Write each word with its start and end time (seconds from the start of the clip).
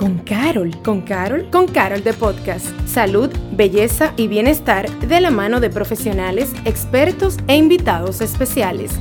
con 0.00 0.16
Carol. 0.20 0.74
¿Con 0.82 1.02
Carol? 1.02 1.50
Con 1.50 1.68
Carol 1.68 2.02
de 2.02 2.14
Podcast. 2.14 2.66
Salud, 2.88 3.28
belleza 3.52 4.14
y 4.16 4.28
bienestar 4.28 4.88
de 5.00 5.20
la 5.20 5.30
mano 5.30 5.60
de 5.60 5.68
profesionales, 5.68 6.52
expertos 6.64 7.36
e 7.48 7.56
invitados 7.56 8.22
especiales. 8.22 8.92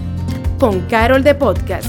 Con 0.59 0.81
Carol 0.87 1.23
de 1.23 1.35
Podcast. 1.35 1.87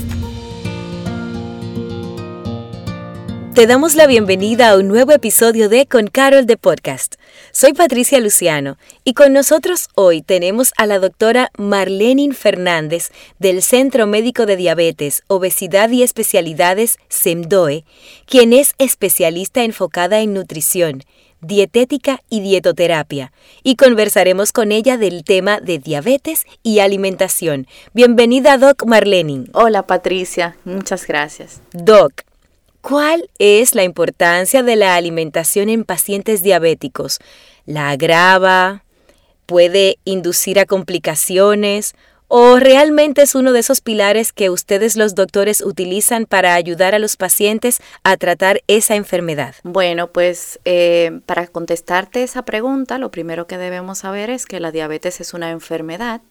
Te 3.53 3.67
damos 3.67 3.97
la 3.97 4.07
bienvenida 4.07 4.71
a 4.71 4.77
un 4.77 4.87
nuevo 4.87 5.11
episodio 5.11 5.69
de 5.69 5.87
Con 5.87 6.07
Carol 6.07 6.47
de 6.47 6.57
Podcast. 6.57 7.17
Soy 7.53 7.73
Patricia 7.73 8.21
Luciano 8.21 8.79
y 9.03 9.15
con 9.15 9.33
nosotros 9.33 9.89
hoy 9.97 10.23
tenemos 10.23 10.73
a 10.77 10.87
la 10.87 11.01
doctora 11.01 11.51
Marlenin 11.59 12.33
Fernández 12.33 13.11
del 13.41 13.63
Centro 13.63 14.07
Médico 14.07 14.47
de 14.47 14.55
Diabetes, 14.55 15.25
Obesidad 15.27 15.91
y 15.91 16.05
Especialidades 16.05 16.99
SEMDOE, 17.09 17.85
quien 18.25 18.53
es 18.53 18.75
especialista 18.79 19.65
enfocada 19.65 20.21
en 20.21 20.33
nutrición, 20.33 21.03
dietética 21.41 22.23
y 22.31 22.41
dietoterapia, 22.41 23.33
y 23.65 23.75
conversaremos 23.75 24.53
con 24.53 24.71
ella 24.71 24.97
del 24.97 25.25
tema 25.25 25.59
de 25.61 25.81
diabetes 25.81 26.45
y 26.63 26.79
alimentación. 26.79 27.67
Bienvenida, 27.93 28.59
Doc 28.59 28.85
Marlenin. 28.87 29.51
Hola, 29.55 29.89
Patricia. 29.89 30.57
Muchas 30.65 31.05
gracias. 31.05 31.61
Doc, 31.73 32.23
¿Cuál 32.81 33.29
es 33.39 33.75
la 33.75 33.85
importancia 33.85 34.63
de 34.63 34.75
la 34.75 34.95
alimentación 34.95 35.69
en 35.69 35.85
pacientes 35.85 36.43
diabéticos? 36.43 37.19
¿La 37.67 37.91
agrava? 37.91 38.85
¿Puede 39.45 39.99
inducir 40.05 40.59
a 40.59 40.65
complicaciones? 40.65 41.95
¿O 42.29 42.59
realmente 42.59 43.23
es 43.23 43.35
uno 43.35 43.53
de 43.53 43.59
esos 43.59 43.81
pilares 43.81 44.33
que 44.33 44.51
ustedes 44.51 44.97
los 44.97 45.15
doctores 45.15 45.61
utilizan 45.61 46.27
para 46.27 46.55
ayudar 46.55 46.95
a 46.95 47.01
los 47.01 47.17
pacientes 47.17 47.81
a 48.05 48.17
tratar 48.17 48.63
esa 48.67 48.95
enfermedad? 48.95 49.57
Bueno, 49.65 50.13
pues 50.13 50.61
eh, 50.65 51.21
para 51.27 51.49
contestarte 51.49 52.23
esa 52.23 52.45
pregunta, 52.45 52.99
lo 52.99 53.11
primero 53.11 53.47
que 53.47 53.59
debemos 53.59 53.99
saber 53.99 54.31
es 54.31 54.47
que 54.47 54.61
la 54.61 54.71
diabetes 54.71 55.21
es 55.21 55.35
una 55.35 55.51
enfermedad 55.51 56.23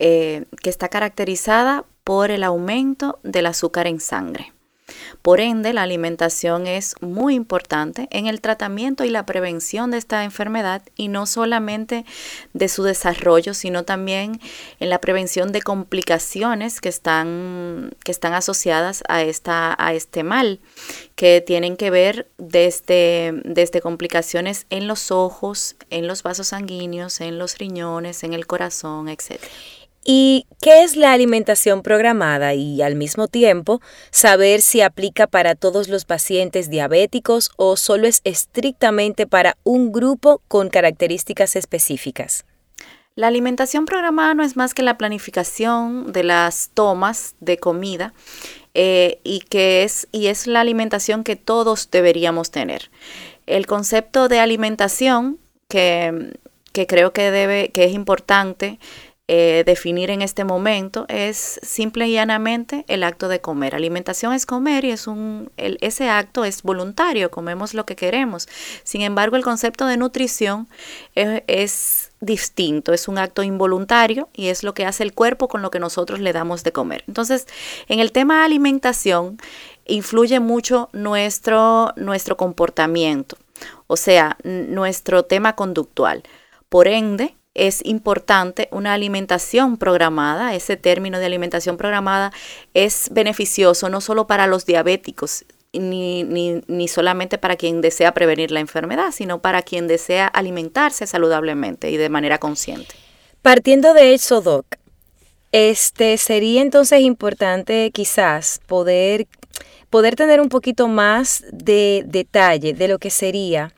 eh, 0.00 0.44
que 0.60 0.70
está 0.70 0.88
caracterizada 0.88 1.84
por 2.02 2.30
el 2.32 2.42
aumento 2.42 3.20
del 3.22 3.46
azúcar 3.46 3.86
en 3.86 4.00
sangre. 4.00 4.52
Por 5.22 5.40
ende, 5.40 5.72
la 5.72 5.82
alimentación 5.82 6.66
es 6.66 6.94
muy 7.00 7.34
importante 7.34 8.08
en 8.10 8.26
el 8.26 8.40
tratamiento 8.40 9.04
y 9.04 9.10
la 9.10 9.26
prevención 9.26 9.90
de 9.90 9.98
esta 9.98 10.24
enfermedad 10.24 10.82
y 10.96 11.08
no 11.08 11.26
solamente 11.26 12.04
de 12.52 12.68
su 12.68 12.82
desarrollo, 12.82 13.54
sino 13.54 13.84
también 13.84 14.40
en 14.80 14.90
la 14.90 15.00
prevención 15.00 15.52
de 15.52 15.62
complicaciones 15.62 16.80
que 16.80 16.88
están, 16.88 17.90
que 18.04 18.12
están 18.12 18.34
asociadas 18.34 19.02
a, 19.08 19.22
esta, 19.22 19.74
a 19.78 19.94
este 19.94 20.22
mal, 20.22 20.60
que 21.14 21.40
tienen 21.40 21.76
que 21.76 21.90
ver 21.90 22.28
desde, 22.38 23.40
desde 23.44 23.80
complicaciones 23.80 24.66
en 24.70 24.86
los 24.88 25.10
ojos, 25.10 25.76
en 25.90 26.06
los 26.06 26.22
vasos 26.22 26.48
sanguíneos, 26.48 27.20
en 27.20 27.38
los 27.38 27.58
riñones, 27.58 28.24
en 28.24 28.32
el 28.32 28.46
corazón, 28.46 29.08
etc. 29.08 29.40
¿Y 30.04 30.46
qué 30.60 30.82
es 30.82 30.96
la 30.96 31.12
alimentación 31.12 31.82
programada? 31.82 32.54
Y 32.54 32.82
al 32.82 32.96
mismo 32.96 33.28
tiempo, 33.28 33.80
saber 34.10 34.60
si 34.60 34.80
aplica 34.80 35.28
para 35.28 35.54
todos 35.54 35.88
los 35.88 36.04
pacientes 36.04 36.68
diabéticos 36.68 37.50
o 37.56 37.76
solo 37.76 38.08
es 38.08 38.20
estrictamente 38.24 39.26
para 39.28 39.56
un 39.62 39.92
grupo 39.92 40.42
con 40.48 40.70
características 40.70 41.54
específicas. 41.54 42.44
La 43.14 43.28
alimentación 43.28 43.84
programada 43.84 44.34
no 44.34 44.42
es 44.42 44.56
más 44.56 44.74
que 44.74 44.82
la 44.82 44.96
planificación 44.96 46.12
de 46.12 46.24
las 46.24 46.70
tomas 46.72 47.36
de 47.40 47.58
comida 47.58 48.14
eh, 48.74 49.20
y 49.22 49.40
que 49.40 49.84
es, 49.84 50.08
y 50.12 50.28
es 50.28 50.46
la 50.46 50.62
alimentación 50.62 51.22
que 51.22 51.36
todos 51.36 51.90
deberíamos 51.90 52.50
tener. 52.50 52.90
El 53.46 53.66
concepto 53.66 54.28
de 54.28 54.40
alimentación 54.40 55.38
que, 55.68 56.32
que 56.72 56.86
creo 56.86 57.12
que 57.12 57.30
debe, 57.30 57.68
que 57.68 57.84
es 57.84 57.92
importante 57.92 58.78
eh, 59.28 59.62
definir 59.64 60.10
en 60.10 60.20
este 60.20 60.44
momento 60.44 61.06
es 61.08 61.60
simple 61.62 62.08
y 62.08 62.14
llanamente 62.14 62.84
el 62.88 63.04
acto 63.04 63.28
de 63.28 63.40
comer. 63.40 63.74
Alimentación 63.74 64.32
es 64.32 64.46
comer 64.46 64.84
y 64.84 64.90
es 64.90 65.06
un, 65.06 65.50
ese 65.56 66.08
acto 66.08 66.44
es 66.44 66.62
voluntario, 66.62 67.30
comemos 67.30 67.72
lo 67.72 67.86
que 67.86 67.94
queremos. 67.94 68.48
Sin 68.82 69.00
embargo, 69.00 69.36
el 69.36 69.44
concepto 69.44 69.86
de 69.86 69.96
nutrición 69.96 70.68
es, 71.14 72.10
distinto, 72.20 72.92
es 72.92 73.08
un 73.08 73.18
acto 73.18 73.42
involuntario 73.42 74.28
y 74.32 74.48
es 74.48 74.62
lo 74.62 74.74
que 74.74 74.86
hace 74.86 75.02
el 75.02 75.12
cuerpo 75.12 75.48
con 75.48 75.60
lo 75.60 75.70
que 75.70 75.80
nosotros 75.80 76.20
le 76.20 76.32
damos 76.32 76.62
de 76.62 76.72
comer. 76.72 77.04
Entonces, 77.08 77.46
en 77.88 78.00
el 78.00 78.12
tema 78.12 78.38
de 78.38 78.44
alimentación 78.44 79.38
influye 79.86 80.40
mucho 80.40 80.88
nuestro, 80.92 81.92
nuestro 81.96 82.36
comportamiento, 82.36 83.36
o 83.86 83.96
sea, 83.96 84.36
nuestro 84.44 85.24
tema 85.24 85.56
conductual. 85.56 86.22
Por 86.68 86.86
ende, 86.86 87.34
es 87.54 87.84
importante 87.84 88.68
una 88.70 88.94
alimentación 88.94 89.76
programada. 89.76 90.54
Ese 90.54 90.76
término 90.76 91.18
de 91.18 91.26
alimentación 91.26 91.76
programada 91.76 92.32
es 92.74 93.08
beneficioso 93.12 93.88
no 93.88 94.00
solo 94.00 94.26
para 94.26 94.46
los 94.46 94.66
diabéticos, 94.66 95.44
ni, 95.72 96.24
ni, 96.24 96.88
solamente 96.88 97.38
para 97.38 97.56
quien 97.56 97.80
desea 97.80 98.12
prevenir 98.12 98.50
la 98.50 98.60
enfermedad, 98.60 99.10
sino 99.12 99.40
para 99.40 99.62
quien 99.62 99.86
desea 99.88 100.26
alimentarse 100.26 101.06
saludablemente 101.06 101.90
y 101.90 101.96
de 101.96 102.08
manera 102.08 102.38
consciente. 102.38 102.94
Partiendo 103.40 103.94
de 103.94 104.14
eso, 104.14 104.40
Doc, 104.40 104.66
este 105.50 106.16
sería 106.18 106.62
entonces 106.62 107.00
importante 107.00 107.90
quizás 107.92 108.60
poder, 108.66 109.26
poder 109.90 110.14
tener 110.14 110.40
un 110.40 110.48
poquito 110.48 110.88
más 110.88 111.44
de 111.52 112.04
detalle 112.06 112.72
de 112.74 112.88
lo 112.88 112.98
que 112.98 113.10
sería 113.10 113.72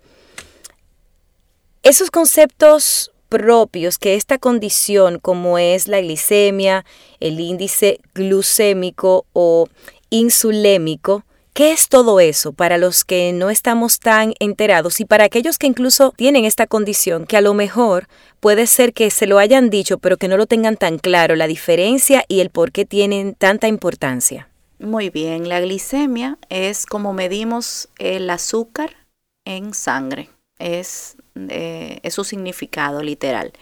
esos 1.84 2.10
conceptos 2.10 3.12
propios 3.34 3.98
que 3.98 4.14
esta 4.14 4.38
condición, 4.38 5.18
como 5.18 5.58
es 5.58 5.88
la 5.88 6.00
glicemia, 6.00 6.84
el 7.18 7.40
índice 7.40 7.98
glucémico 8.14 9.26
o 9.32 9.66
insulémico, 10.10 11.24
¿Qué 11.52 11.70
es 11.70 11.88
todo 11.88 12.18
eso 12.18 12.52
para 12.52 12.78
los 12.78 13.04
que 13.04 13.32
no 13.32 13.48
estamos 13.48 14.00
tan 14.00 14.34
enterados 14.40 14.98
y 14.98 15.04
para 15.04 15.22
aquellos 15.22 15.56
que 15.56 15.68
incluso 15.68 16.12
tienen 16.16 16.44
esta 16.44 16.66
condición, 16.66 17.26
que 17.26 17.36
a 17.36 17.40
lo 17.40 17.54
mejor 17.54 18.08
puede 18.40 18.66
ser 18.66 18.92
que 18.92 19.08
se 19.12 19.28
lo 19.28 19.38
hayan 19.38 19.70
dicho, 19.70 19.98
pero 19.98 20.16
que 20.16 20.26
no 20.26 20.36
lo 20.36 20.46
tengan 20.46 20.76
tan 20.76 20.98
claro, 20.98 21.36
la 21.36 21.46
diferencia 21.46 22.24
y 22.26 22.40
el 22.40 22.50
por 22.50 22.72
qué 22.72 22.84
tienen 22.84 23.36
tanta 23.36 23.68
importancia? 23.68 24.48
Muy 24.80 25.10
bien, 25.10 25.48
la 25.48 25.60
glicemia 25.60 26.38
es 26.48 26.86
como 26.86 27.12
medimos 27.12 27.88
el 27.98 28.28
azúcar 28.30 28.96
en 29.44 29.74
sangre. 29.74 30.30
Es 30.58 31.16
eh, 31.36 31.98
es 32.02 32.14
su 32.14 32.24
significado 32.24 33.02
literal. 33.02 33.52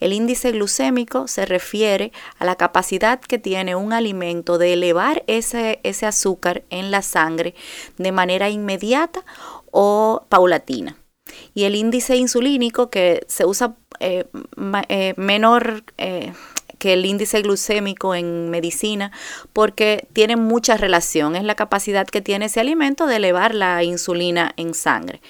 El 0.00 0.12
índice 0.12 0.52
glucémico 0.52 1.28
se 1.28 1.44
refiere 1.44 2.12
a 2.38 2.44
la 2.44 2.56
capacidad 2.56 3.20
que 3.20 3.38
tiene 3.38 3.74
un 3.74 3.92
alimento 3.92 4.56
de 4.56 4.72
elevar 4.72 5.24
ese, 5.26 5.80
ese 5.82 6.06
azúcar 6.06 6.64
en 6.70 6.90
la 6.90 7.02
sangre 7.02 7.54
de 7.98 8.12
manera 8.12 8.48
inmediata 8.48 9.24
o 9.70 10.24
paulatina. 10.28 10.96
Y 11.54 11.64
el 11.64 11.74
índice 11.74 12.16
insulínico 12.16 12.88
que 12.88 13.24
se 13.28 13.44
usa 13.44 13.76
eh, 14.00 14.24
eh, 14.88 15.14
menor, 15.16 15.84
que 16.78 16.94
el 16.94 17.04
índice 17.04 17.42
glucémico 17.42 18.14
en 18.14 18.50
medicina 18.50 19.12
porque 19.52 20.08
tiene 20.12 20.36
mucha 20.36 20.76
relación, 20.76 21.36
es 21.36 21.44
la 21.44 21.54
capacidad 21.54 22.06
que 22.06 22.20
tiene 22.20 22.46
ese 22.46 22.60
alimento 22.60 23.06
de 23.06 23.16
elevar 23.16 23.54
la 23.54 23.82
insulina 23.82 24.52
en 24.56 24.74
sangre. 24.74 25.20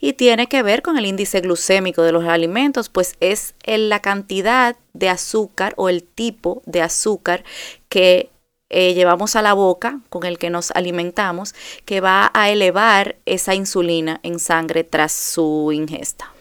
Y 0.00 0.14
tiene 0.14 0.46
que 0.46 0.62
ver 0.62 0.82
con 0.82 0.96
el 0.96 1.06
índice 1.06 1.40
glucémico 1.40 2.02
de 2.02 2.12
los 2.12 2.24
alimentos, 2.24 2.88
pues 2.88 3.16
es 3.20 3.54
la 3.66 4.00
cantidad 4.00 4.76
de 4.92 5.08
azúcar 5.08 5.74
o 5.76 5.88
el 5.88 6.02
tipo 6.02 6.62
de 6.66 6.82
azúcar 6.82 7.44
que 7.88 8.30
eh, 8.70 8.94
llevamos 8.94 9.36
a 9.36 9.42
la 9.42 9.52
boca, 9.52 10.00
con 10.08 10.24
el 10.24 10.38
que 10.38 10.48
nos 10.48 10.70
alimentamos, 10.70 11.54
que 11.84 12.00
va 12.00 12.30
a 12.32 12.48
elevar 12.50 13.16
esa 13.26 13.54
insulina 13.54 14.20
en 14.22 14.38
sangre 14.38 14.82
tras 14.82 15.12
su 15.12 15.70
ingesta. 15.72 16.32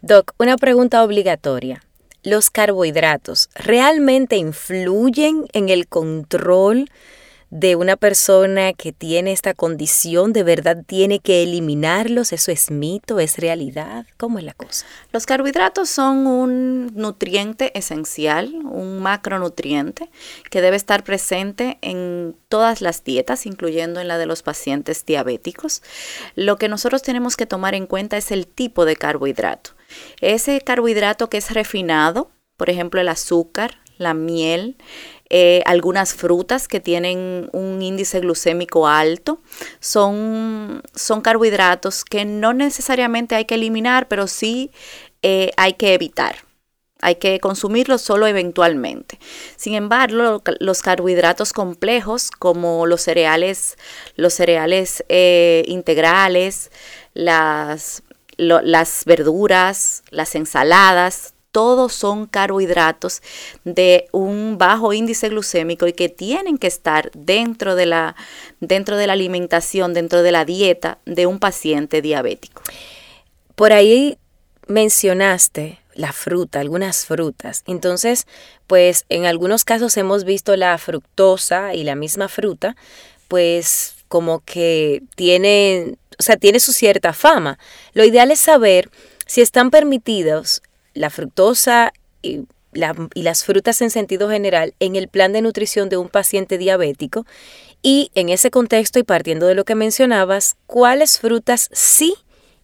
Doc, 0.00 0.32
una 0.38 0.56
pregunta 0.56 1.04
obligatoria 1.04 1.82
los 2.22 2.50
carbohidratos 2.50 3.48
realmente 3.54 4.36
influyen 4.36 5.46
en 5.52 5.68
el 5.68 5.86
control 5.86 6.90
de 7.50 7.76
una 7.76 7.96
persona 7.96 8.72
que 8.72 8.92
tiene 8.92 9.32
esta 9.32 9.54
condición? 9.54 10.32
¿De 10.32 10.42
verdad 10.42 10.84
tiene 10.86 11.18
que 11.18 11.42
eliminarlos? 11.42 12.32
¿Eso 12.32 12.52
es 12.52 12.70
mito? 12.70 13.20
¿Es 13.20 13.38
realidad? 13.38 14.06
¿Cómo 14.16 14.38
es 14.38 14.44
la 14.44 14.52
cosa? 14.52 14.86
Los 15.12 15.26
carbohidratos 15.26 15.88
son 15.88 16.26
un 16.26 16.92
nutriente 16.94 17.76
esencial, 17.78 18.54
un 18.64 18.98
macronutriente 19.00 20.10
que 20.50 20.60
debe 20.60 20.76
estar 20.76 21.04
presente 21.04 21.78
en 21.80 22.36
todas 22.48 22.80
las 22.80 23.04
dietas, 23.04 23.46
incluyendo 23.46 24.00
en 24.00 24.08
la 24.08 24.18
de 24.18 24.26
los 24.26 24.42
pacientes 24.42 25.04
diabéticos. 25.06 25.82
Lo 26.34 26.56
que 26.56 26.68
nosotros 26.68 27.02
tenemos 27.02 27.36
que 27.36 27.46
tomar 27.46 27.74
en 27.74 27.86
cuenta 27.86 28.16
es 28.16 28.30
el 28.30 28.46
tipo 28.46 28.84
de 28.84 28.96
carbohidrato. 28.96 29.70
Ese 30.20 30.60
carbohidrato 30.60 31.30
que 31.30 31.38
es 31.38 31.50
refinado, 31.50 32.30
por 32.56 32.68
ejemplo 32.68 33.00
el 33.00 33.08
azúcar, 33.08 33.78
la 33.98 34.14
miel, 34.14 34.76
eh, 35.30 35.62
algunas 35.66 36.14
frutas 36.14 36.68
que 36.68 36.80
tienen 36.80 37.50
un 37.52 37.82
índice 37.82 38.20
glucémico 38.20 38.88
alto. 38.88 39.40
Son, 39.80 40.82
son 40.94 41.20
carbohidratos 41.20 42.04
que 42.04 42.24
no 42.24 42.54
necesariamente 42.54 43.34
hay 43.34 43.44
que 43.44 43.56
eliminar, 43.56 44.08
pero 44.08 44.26
sí 44.26 44.70
eh, 45.22 45.50
hay 45.56 45.74
que 45.74 45.94
evitar. 45.94 46.36
Hay 47.00 47.16
que 47.16 47.38
consumirlos 47.38 48.02
solo 48.02 48.26
eventualmente. 48.26 49.20
Sin 49.56 49.74
embargo, 49.74 50.42
los 50.58 50.82
carbohidratos 50.82 51.52
complejos, 51.52 52.30
como 52.32 52.86
los 52.86 53.02
cereales, 53.02 53.76
los 54.16 54.34
cereales 54.34 55.04
eh, 55.08 55.62
integrales, 55.68 56.72
las, 57.14 58.02
las 58.36 59.04
verduras, 59.04 60.02
las 60.10 60.34
ensaladas, 60.34 61.34
todos 61.52 61.92
son 61.92 62.26
carbohidratos 62.26 63.22
de 63.64 64.06
un 64.12 64.58
bajo 64.58 64.92
índice 64.92 65.28
glucémico 65.28 65.86
y 65.86 65.92
que 65.92 66.08
tienen 66.08 66.58
que 66.58 66.66
estar 66.66 67.10
dentro 67.14 67.74
de 67.74 67.86
la, 67.86 68.16
dentro 68.60 68.96
de 68.96 69.06
la 69.06 69.14
alimentación, 69.14 69.94
dentro 69.94 70.22
de 70.22 70.32
la 70.32 70.44
dieta 70.44 70.98
de 71.04 71.26
un 71.26 71.38
paciente 71.38 72.02
diabético. 72.02 72.62
Por 73.54 73.72
ahí 73.72 74.18
mencionaste 74.66 75.80
la 75.94 76.12
fruta, 76.12 76.60
algunas 76.60 77.06
frutas. 77.06 77.64
Entonces, 77.66 78.26
pues 78.66 79.04
en 79.08 79.26
algunos 79.26 79.64
casos 79.64 79.96
hemos 79.96 80.24
visto 80.24 80.54
la 80.56 80.78
fructosa 80.78 81.74
y 81.74 81.82
la 81.82 81.96
misma 81.96 82.28
fruta, 82.28 82.76
pues 83.26 83.96
como 84.06 84.40
que 84.44 85.02
tiene, 85.16 85.96
o 86.18 86.22
sea, 86.22 86.36
tiene 86.36 86.60
su 86.60 86.72
cierta 86.72 87.12
fama. 87.12 87.58
Lo 87.94 88.04
ideal 88.04 88.30
es 88.30 88.40
saber 88.40 88.90
si 89.26 89.40
están 89.40 89.70
permitidos 89.70 90.62
la 90.98 91.10
fructosa 91.10 91.92
y, 92.22 92.46
las 92.72 93.44
frutas 93.44 93.80
en 93.80 93.90
sentido 93.90 94.28
general 94.28 94.74
en 94.78 94.94
el 94.94 95.08
plan 95.08 95.32
de 95.32 95.40
nutrición 95.40 95.88
de 95.88 95.96
un 95.96 96.10
paciente 96.10 96.58
diabético 96.58 97.24
y 97.82 98.10
en 98.14 98.28
ese 98.28 98.50
contexto 98.50 98.98
y 98.98 99.04
partiendo 99.04 99.46
de 99.46 99.54
lo 99.54 99.64
que 99.64 99.74
mencionabas, 99.74 100.56
cuáles 100.66 101.18
frutas 101.18 101.70
sí 101.72 102.14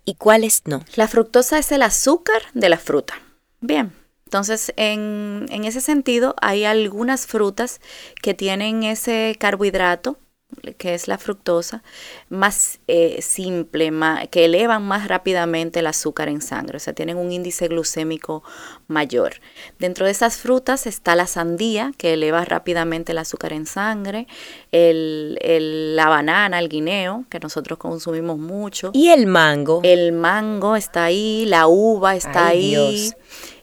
y 0.04 0.14
cuáles 0.14 0.62
no. 0.66 0.84
La 0.94 1.08
fructosa 1.08 1.58
es 1.58 1.72
el 1.72 1.82
azúcar 1.82 2.42
de 2.52 2.68
la 2.68 2.78
fruta. 2.78 3.14
Bien, 3.60 3.92
entonces 4.26 4.74
en, 4.76 5.46
en 5.48 5.64
ese 5.64 5.80
sentido 5.80 6.34
hay 6.40 6.64
algunas 6.64 7.26
frutas 7.26 7.80
que 8.22 8.34
tienen 8.34 8.82
ese 8.82 9.36
carbohidrato 9.40 10.18
que 10.78 10.94
es 10.94 11.08
la 11.08 11.18
fructosa, 11.18 11.82
más 12.28 12.78
eh, 12.86 13.20
simple, 13.22 13.92
que 14.30 14.44
elevan 14.44 14.82
más 14.82 15.08
rápidamente 15.08 15.80
el 15.80 15.86
azúcar 15.86 16.28
en 16.28 16.40
sangre, 16.40 16.76
o 16.76 16.80
sea, 16.80 16.92
tienen 16.92 17.16
un 17.16 17.32
índice 17.32 17.68
glucémico 17.68 18.42
mayor. 18.86 19.34
Dentro 19.78 20.06
de 20.06 20.12
esas 20.12 20.38
frutas 20.38 20.86
está 20.86 21.16
la 21.16 21.26
sandía, 21.26 21.92
que 21.98 22.14
eleva 22.14 22.44
rápidamente 22.44 23.12
el 23.12 23.18
azúcar 23.18 23.52
en 23.52 23.66
sangre, 23.66 24.26
el, 24.72 25.96
la 25.96 26.08
banana, 26.08 26.58
el 26.58 26.68
guineo, 26.68 27.24
que 27.28 27.40
nosotros 27.40 27.78
consumimos 27.78 28.38
mucho. 28.38 28.90
¿Y 28.94 29.08
el 29.08 29.26
mango? 29.26 29.80
El 29.82 30.12
mango 30.12 30.76
está 30.76 31.04
ahí, 31.04 31.44
la 31.46 31.66
uva 31.66 32.16
está 32.16 32.48
ahí. 32.48 33.10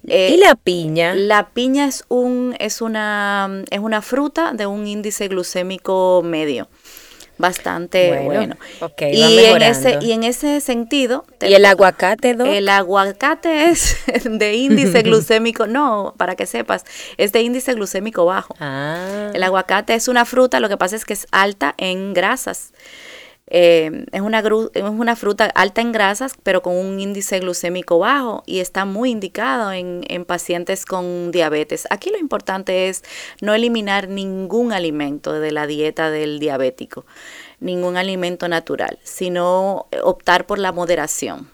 ¿Y 0.03 0.38
la 0.38 0.56
piña? 0.56 1.13
La 1.15 1.50
piña 1.50 1.86
es 1.86 2.06
un 2.07 2.56
es 2.59 2.81
una 2.81 3.63
es 3.69 3.80
una 3.80 4.01
fruta 4.01 4.53
de 4.53 4.65
un 4.65 4.88
índice 4.88 5.27
glucémico 5.27 6.21
medio 6.24 6.68
bastante 7.42 8.21
bueno. 8.24 8.56
y, 9.00 9.21
en 9.21 9.62
ese, 9.62 9.98
y 10.01 10.12
en 10.13 10.24
ese 10.24 10.62
sentido... 10.62 11.25
¿Y 11.42 11.53
el 11.53 11.65
aguacate, 11.65 12.30
El 12.30 12.69
aguacate 12.69 13.69
es 13.69 13.98
de 14.24 14.53
índice 14.53 15.01
glucémico, 15.03 15.68
no, 15.68 16.13
para 16.18 16.36
que 16.36 16.45
sepas, 16.45 16.86
es 17.18 17.33
de 17.33 17.42
índice 17.42 17.74
glucémico 17.74 18.25
bajo. 18.25 18.56
Ah. 18.59 19.31
El 19.33 19.44
aguacate 19.44 19.95
es 19.95 20.07
una 20.07 20.24
fruta, 20.24 20.62
lo 20.62 20.69
que 20.69 20.77
pasa 20.77 20.95
es 20.95 21.03
que 21.03 21.13
es 21.13 21.27
alta 21.31 21.74
en 21.77 22.13
grasas. 22.13 22.71
Eh, 23.53 24.06
es, 24.13 24.21
una 24.21 24.39
es 24.39 24.83
una 24.83 25.18
fruta 25.18 25.45
alta 25.53 25.81
en 25.81 25.92
grasas, 25.92 26.36
pero 26.42 26.62
con 26.62 26.74
un 26.74 27.01
índice 27.01 27.38
glucémico 27.42 28.00
bajo 28.00 28.44
y 28.45 28.59
está 28.59 28.86
muy 28.86 29.12
indicado 29.12 29.74
en, 29.74 30.06
en 30.07 30.24
pacientes 30.24 30.86
con 30.86 31.31
diabetes. 31.31 31.86
Aquí 31.89 32.12
lo 32.12 32.18
importante 32.18 32.88
es 32.88 33.03
no 33.42 33.53
eliminar 33.53 34.07
ningún 34.07 34.71
alimento 34.71 35.33
de 35.33 35.51
la 35.51 35.68
dieta 35.68 36.09
del 36.09 36.39
diabético, 36.39 37.06
ningún 37.59 37.98
alimento 37.98 38.48
natural, 38.48 39.00
sino 39.03 39.88
optar 40.01 40.45
por 40.45 40.57
la 40.57 40.71
moderación. 40.71 41.50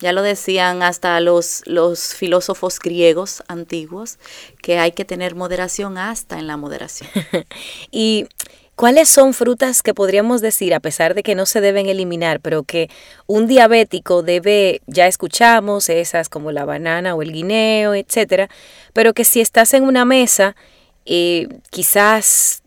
Ya 0.00 0.12
lo 0.12 0.22
decían 0.22 0.82
hasta 0.82 1.20
los, 1.20 1.62
los 1.66 2.14
filósofos 2.14 2.78
griegos 2.78 3.42
antiguos, 3.48 4.18
que 4.62 4.78
hay 4.78 4.92
que 4.92 5.04
tener 5.04 5.34
moderación 5.34 5.98
hasta 5.98 6.38
en 6.38 6.46
la 6.46 6.56
moderación. 6.56 7.10
y 7.90 8.28
¿Cuáles 8.78 9.08
son 9.08 9.34
frutas 9.34 9.82
que 9.82 9.92
podríamos 9.92 10.40
decir, 10.40 10.72
a 10.72 10.78
pesar 10.78 11.14
de 11.16 11.24
que 11.24 11.34
no 11.34 11.46
se 11.46 11.60
deben 11.60 11.88
eliminar, 11.88 12.38
pero 12.38 12.62
que 12.62 12.88
un 13.26 13.48
diabético 13.48 14.22
debe, 14.22 14.82
ya 14.86 15.08
escuchamos, 15.08 15.88
esas 15.88 16.28
como 16.28 16.52
la 16.52 16.64
banana 16.64 17.16
o 17.16 17.22
el 17.22 17.32
guineo, 17.32 17.96
etcétera, 17.96 18.48
pero 18.92 19.14
que 19.14 19.24
si 19.24 19.40
estás 19.40 19.74
en 19.74 19.82
una 19.82 20.04
mesa, 20.04 20.54
eh, 21.06 21.48
quizás 21.70 22.62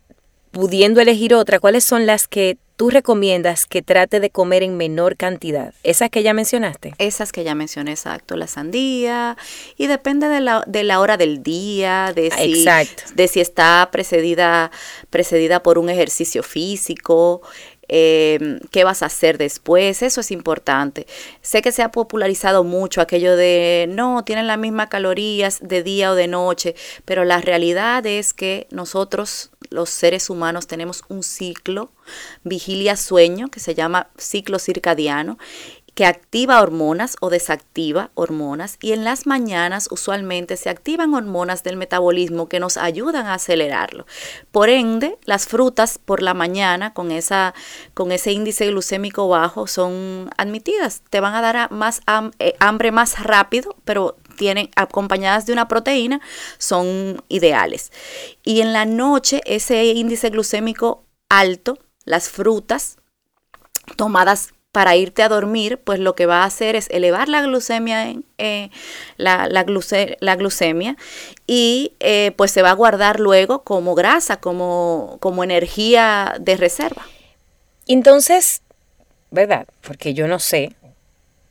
pudiendo 0.52 1.00
elegir 1.00 1.34
otra, 1.34 1.62
¿cuáles 1.62 1.86
son 1.86 2.06
las 2.06 2.28
que 2.28 2.58
tú 2.82 2.90
recomiendas 2.90 3.68
que 3.68 3.84
trate 3.84 4.20
de 4.20 4.32
comer 4.32 4.64
en 4.64 4.76
menor 4.76 5.16
cantidad? 5.16 5.72
¿Esas 5.84 6.10
que 6.10 6.24
ya 6.24 6.34
mencionaste? 6.34 6.96
Esas 6.98 7.32
que 7.32 7.44
ya 7.44 7.54
mencioné, 7.54 7.92
exacto. 7.92 8.36
La 8.36 8.48
sandía. 8.48 9.38
Y 9.78 9.86
depende 9.86 10.28
de 10.30 10.40
la, 10.40 10.64
de 10.66 10.84
la 10.84 11.00
hora 11.00 11.16
del 11.16 11.44
día, 11.44 12.12
de 12.16 12.32
si, 12.32 12.66
de 13.14 13.28
si 13.28 13.40
está 13.40 13.88
precedida, 13.92 14.72
precedida 15.12 15.62
por 15.62 15.78
un 15.78 15.92
ejercicio 15.92 16.42
físico. 16.42 17.44
Em, 17.88 18.60
qué 18.72 18.84
vas 18.84 19.04
a 19.04 19.08
hacer 19.08 19.38
después, 19.38 20.02
eso 20.02 20.22
es 20.22 20.32
importante. 20.32 21.06
Sé 21.42 21.62
que 21.62 21.72
se 21.72 21.84
ha 21.84 21.92
popularizado 21.92 22.64
mucho 22.64 23.02
aquello 23.02 23.36
de 23.36 23.86
no, 23.90 24.24
tienen 24.24 24.48
las 24.48 24.58
mismas 24.58 24.88
calorías 24.88 25.60
de 25.62 25.84
día 25.84 26.10
o 26.10 26.16
de 26.16 26.28
noche, 26.28 26.74
pero 27.06 27.26
la 27.26 27.42
realidad 27.42 28.04
es 28.08 28.34
que 28.34 28.66
nosotros, 28.72 29.51
los 29.72 29.90
seres 29.90 30.30
humanos, 30.30 30.68
tenemos 30.68 31.04
un 31.08 31.24
ciclo 31.24 31.90
vigilia-sueño 32.44 33.48
que 33.50 33.60
se 33.60 33.74
llama 33.74 34.10
ciclo 34.18 34.60
circadiano 34.60 35.38
que 35.96 36.06
activa 36.06 36.62
hormonas 36.62 37.18
o 37.20 37.30
desactiva 37.30 38.12
hormonas 38.14 38.78
y 38.82 38.94
en 38.94 39.04
las 39.04 39.28
mañanas 39.28 39.90
usualmente 39.92 40.56
se 40.56 40.70
activan 40.70 41.14
hormonas 41.14 41.64
del 41.64 41.76
metabolismo 41.76 42.48
que 42.48 42.60
nos 42.60 42.78
ayudan 42.78 43.26
a 43.26 43.34
acelerarlo. 43.34 44.06
Por 44.52 44.70
ende, 44.70 45.18
las 45.26 45.48
frutas 45.48 45.98
por 45.98 46.22
la 46.22 46.34
mañana 46.34 46.94
con, 46.94 47.12
esa, 47.12 47.54
con 47.94 48.12
ese 48.12 48.32
índice 48.32 48.68
glucémico 48.68 49.28
bajo 49.28 49.68
son 49.68 50.30
admitidas. 50.38 51.02
Te 51.10 51.20
van 51.20 51.36
a 51.36 51.42
dar 51.42 51.72
más 51.72 52.02
eh, 52.40 52.56
hambre 52.60 52.92
más 52.92 53.22
rápido, 53.22 53.76
pero 53.84 54.16
tienen 54.38 54.70
acompañadas 54.76 55.46
de 55.46 55.54
una 55.54 55.68
proteína, 55.68 56.22
son 56.58 57.24
ideales. 57.30 57.92
Y 58.44 58.62
en 58.62 58.74
la 58.74 58.86
noche 58.86 59.42
ese 59.46 59.86
índice 59.86 60.30
glucémico 60.30 61.06
alto, 61.30 61.78
las 62.06 62.30
frutas 62.30 62.98
tomadas 63.96 64.54
para 64.72 64.96
irte 64.96 65.22
a 65.22 65.30
dormir, 65.30 65.80
pues 65.84 66.00
lo 66.00 66.16
que 66.16 66.26
va 66.26 66.44
a 66.44 66.46
hacer 66.46 66.76
es 66.76 66.90
elevar 66.92 67.28
la 67.28 67.42
glucemia, 67.42 68.14
eh, 68.38 68.70
la, 69.18 69.48
la, 69.50 69.64
glucemia 70.36 70.96
y 71.46 71.94
eh, 72.00 72.32
pues 72.38 72.52
se 72.52 72.62
va 72.62 72.70
a 72.70 72.76
guardar 72.76 73.20
luego 73.20 73.64
como 73.64 73.96
grasa, 73.96 74.38
como, 74.38 75.18
como 75.20 75.44
energía 75.44 76.36
de 76.40 76.56
reserva. 76.56 77.06
Entonces, 77.86 78.62
¿verdad? 79.30 79.68
Porque 79.82 80.14
yo 80.14 80.28
no 80.28 80.40
sé, 80.40 80.76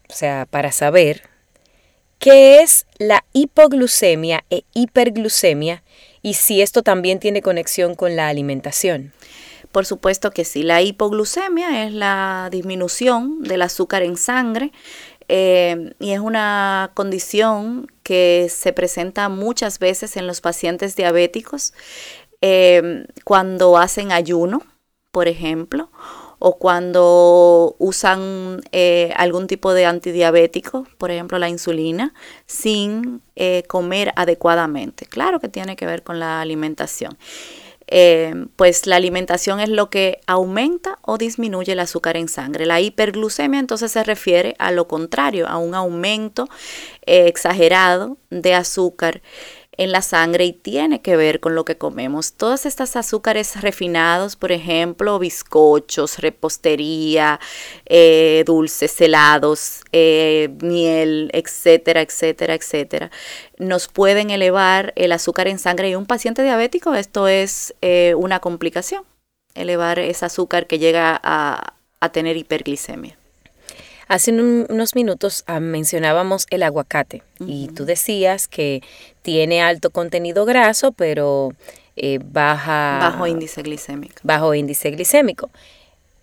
o 0.09 0.15
sea, 0.15 0.47
para 0.49 0.73
saber 0.73 1.30
qué 2.21 2.61
es 2.61 2.87
la 2.99 3.25
hipoglucemia 3.33 4.45
e 4.51 4.63
hiperglucemia 4.75 5.83
y 6.23 6.35
si 6.35 6.61
esto 6.61 6.83
también 6.83 7.19
tiene 7.19 7.43
conexión 7.43 7.97
con 7.97 8.15
la 8.15 8.29
alimentación. 8.29 9.13
Por 9.73 9.87
supuesto 9.87 10.31
que 10.31 10.45
sí. 10.45 10.63
La 10.63 10.83
hipoglucemia 10.83 11.85
es 11.85 11.93
la 11.93 12.49
disminución 12.53 13.43
del 13.43 13.63
azúcar 13.63 14.03
en 14.03 14.17
sangre 14.17 14.71
eh, 15.29 15.95
y 15.99 16.11
es 16.11 16.21
una 16.21 16.91
condición 16.95 17.87
que 18.03 18.49
se 18.51 18.73
presenta 18.73 19.29
muchas 19.29 19.79
veces 19.79 20.17
en 20.17 20.27
los 20.27 20.41
pacientes 20.41 20.97
diabéticos 20.97 21.73
eh, 22.43 23.07
cuando 23.25 23.79
hacen 23.79 24.13
ayuno, 24.13 24.63
por 25.11 25.29
ejemplo, 25.29 25.91
o 26.41 26.59
cuando 26.59 27.77
usan 27.79 28.61
eh, 28.73 29.13
algún 29.17 29.47
tipo 29.47 29.73
de 29.73 29.87
antidiabético, 29.87 30.89
por 30.99 31.13
ejemplo 31.13 31.39
la 31.39 31.49
insulina, 31.49 32.13
sin 32.47 33.23
comer 33.69 34.13
adecuadamente. 34.17 35.07
Claro 35.07 35.41
que 35.41 35.49
tiene 35.49 35.75
que 35.75 35.87
ver 35.87 36.03
con 36.03 36.21
la 36.21 36.43
alimentación. 36.43 37.17
Eh, 37.93 38.47
pues 38.55 38.87
la 38.87 38.95
alimentación 38.95 39.59
es 39.59 39.69
lo 39.69 39.91
que 39.91 40.21
aumenta 40.29 40.99
o 41.03 41.19
disminuye 41.19 41.73
el 41.73 41.81
azúcar 41.81 42.17
en 42.17 42.29
sangre. 42.29 42.65
La 42.65 42.81
hiperglucemia 42.81 43.59
entonces 43.59 43.91
se 43.91 44.05
refiere 44.05 44.55
a 44.61 44.71
lo 44.71 44.87
contrario, 44.87 45.49
a 45.49 45.59
un 45.59 45.75
aumento 45.75 46.49
eh, 47.05 47.27
exagerado 47.27 48.17
de 48.31 48.55
azúcar 48.55 49.23
en 49.77 49.93
la 49.93 50.03
sangre 50.03 50.45
y 50.45 50.53
tiene 50.53 51.01
que 51.01 51.17
ver 51.17 51.41
con 51.41 51.55
lo 51.55 51.65
que 51.65 51.79
comemos. 51.79 52.35
Todos 52.35 52.67
estos 52.67 52.97
azúcares 52.97 53.61
refinados, 53.61 54.37
por 54.37 54.53
ejemplo, 54.53 55.19
bizcochos, 55.19 56.19
repostería, 56.19 57.41
eh, 57.87 58.43
dulces, 58.47 59.01
helados, 59.01 59.83
eh, 59.93 60.51
miel, 60.61 61.31
etcétera, 61.33 62.03
etcétera, 62.03 62.55
etcétera, 62.55 63.11
nos 63.59 63.89
pueden 63.89 64.31
elevar 64.31 64.93
el 64.97 65.13
azúcar 65.13 65.49
en 65.49 65.59
sangre 65.59 65.91
y 65.91 65.95
un 65.95 66.07
paciente 66.07 66.43
diabético 66.43 66.95
esto 66.95 67.29
es 67.29 67.75
eh, 67.81 68.15
una 68.17 68.41
complicación, 68.41 69.05
elevar 69.55 69.99
ese 69.99 70.25
azúcar 70.27 70.67
que 70.67 70.79
llega 70.79 71.21
a, 71.23 71.75
tener 72.13 72.37
hiperglicemia. 72.37 73.20
Hace 74.11 74.33
unos 74.33 74.97
minutos 74.97 75.45
ah, 75.47 75.61
mencionábamos 75.61 76.49
el 76.51 76.65
aguacate 76.65 77.23
y 77.39 77.69
tú 77.69 77.85
decías 77.85 78.49
que 78.49 78.83
tiene 79.23 79.63
alto 79.63 79.91
contenido 79.91 80.45
graso, 80.45 80.91
pero 80.91 81.53
eh, 81.95 82.19
baja... 82.21 82.99
Bajo 83.01 83.29
índice 83.29 83.63
glicémico. 83.63 84.15
Bajo 84.25 84.53
índice 84.53 84.91
glicémico. 84.91 85.49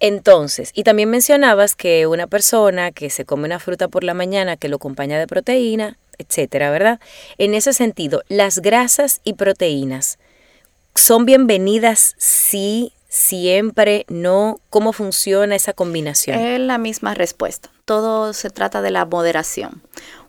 Entonces, 0.01 0.71
y 0.73 0.83
también 0.83 1.09
mencionabas 1.09 1.75
que 1.75 2.07
una 2.07 2.27
persona 2.27 2.91
que 2.91 3.09
se 3.09 3.23
come 3.23 3.45
una 3.45 3.57
fruta 3.57 3.87
por 3.87 4.03
la 4.03 4.13
mañana 4.13 4.57
que 4.57 4.67
lo 4.67 4.75
acompaña 4.75 5.17
de 5.17 5.25
proteína, 5.25 5.97
etcétera, 6.17 6.69
¿verdad? 6.71 6.99
En 7.37 7.53
ese 7.53 7.71
sentido, 7.71 8.21
las 8.27 8.59
grasas 8.59 9.21
y 9.23 9.35
proteínas 9.35 10.19
son 10.93 11.25
bienvenidas 11.25 12.15
sí 12.17 12.91
siempre, 13.07 14.05
no, 14.09 14.59
¿cómo 14.69 14.93
funciona 14.93 15.55
esa 15.55 15.73
combinación? 15.73 16.39
Es 16.39 16.59
la 16.59 16.77
misma 16.77 17.13
respuesta. 17.13 17.69
Todo 17.85 18.33
se 18.33 18.49
trata 18.49 18.81
de 18.81 18.91
la 18.91 19.05
moderación. 19.05 19.81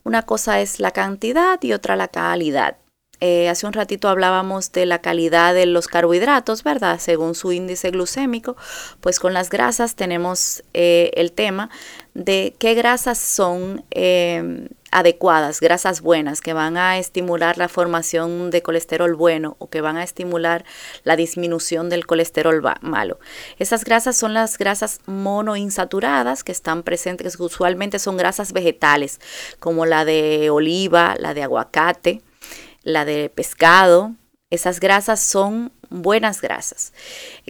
Una 0.05 0.23
cosa 0.23 0.61
es 0.61 0.81
la 0.81 0.91
cantidad 0.93 1.63
y 1.63 1.73
otra 1.73 1.97
la 1.97 2.09
calidad. 2.09 2.77
Eh, 3.21 3.49
hace 3.49 3.67
un 3.67 3.73
ratito 3.73 4.09
hablábamos 4.09 4.71
de 4.71 4.87
la 4.87 5.01
calidad 5.01 5.53
de 5.53 5.67
los 5.67 5.89
carbohidratos, 5.89 6.63
¿verdad? 6.63 7.01
Según 7.01 7.35
su 7.35 7.51
índice 7.51 7.91
glucémico, 7.91 8.57
pues 9.01 9.19
con 9.19 9.35
las 9.35 9.51
grasas 9.51 9.97
tenemos 9.97 10.63
eh, 10.73 11.11
el 11.15 11.33
tema 11.33 11.69
de 12.15 12.55
qué 12.61 12.75
grasas 12.75 13.19
son 13.19 13.85
eh, 13.91 14.69
adecuadas, 14.91 15.61
grasas 15.61 16.01
buenas, 16.01 16.41
que 16.41 16.53
van 16.53 16.77
a 16.77 16.99
estimular 16.99 17.59
la 17.59 17.69
formación 17.69 18.51
de 18.51 18.63
colesterol 18.63 19.15
bueno 19.15 19.57
o 19.59 19.69
que 19.69 19.81
van 19.81 19.97
a 19.97 20.05
estimular 20.05 20.65
la 21.05 21.17
disminución 21.17 21.89
del 21.89 22.07
colesterol 22.07 22.63
malo. 22.81 23.19
Esas 23.59 23.85
grasas 23.85 24.17
son 24.17 24.35
las 24.35 24.59
grasas 24.59 25.01
monoinsaturadas 25.07 26.45
que 26.45 26.53
están 26.53 26.83
presentes, 26.83 27.37
que 27.37 27.43
usualmente 27.43 27.99
son 27.99 28.17
grasas 28.17 28.53
vegetales, 28.53 29.21
como 29.59 29.87
la 29.87 30.05
de 30.05 30.51
oliva, 30.51 31.15
la 31.19 31.35
de 31.35 31.43
aguacate, 31.43 32.23
la 32.83 33.05
de 33.05 33.31
pescado. 33.31 34.15
Esas 34.51 34.81
grasas 34.81 35.21
son 35.21 35.73
buenas 35.91 36.41
grasas 36.41 36.93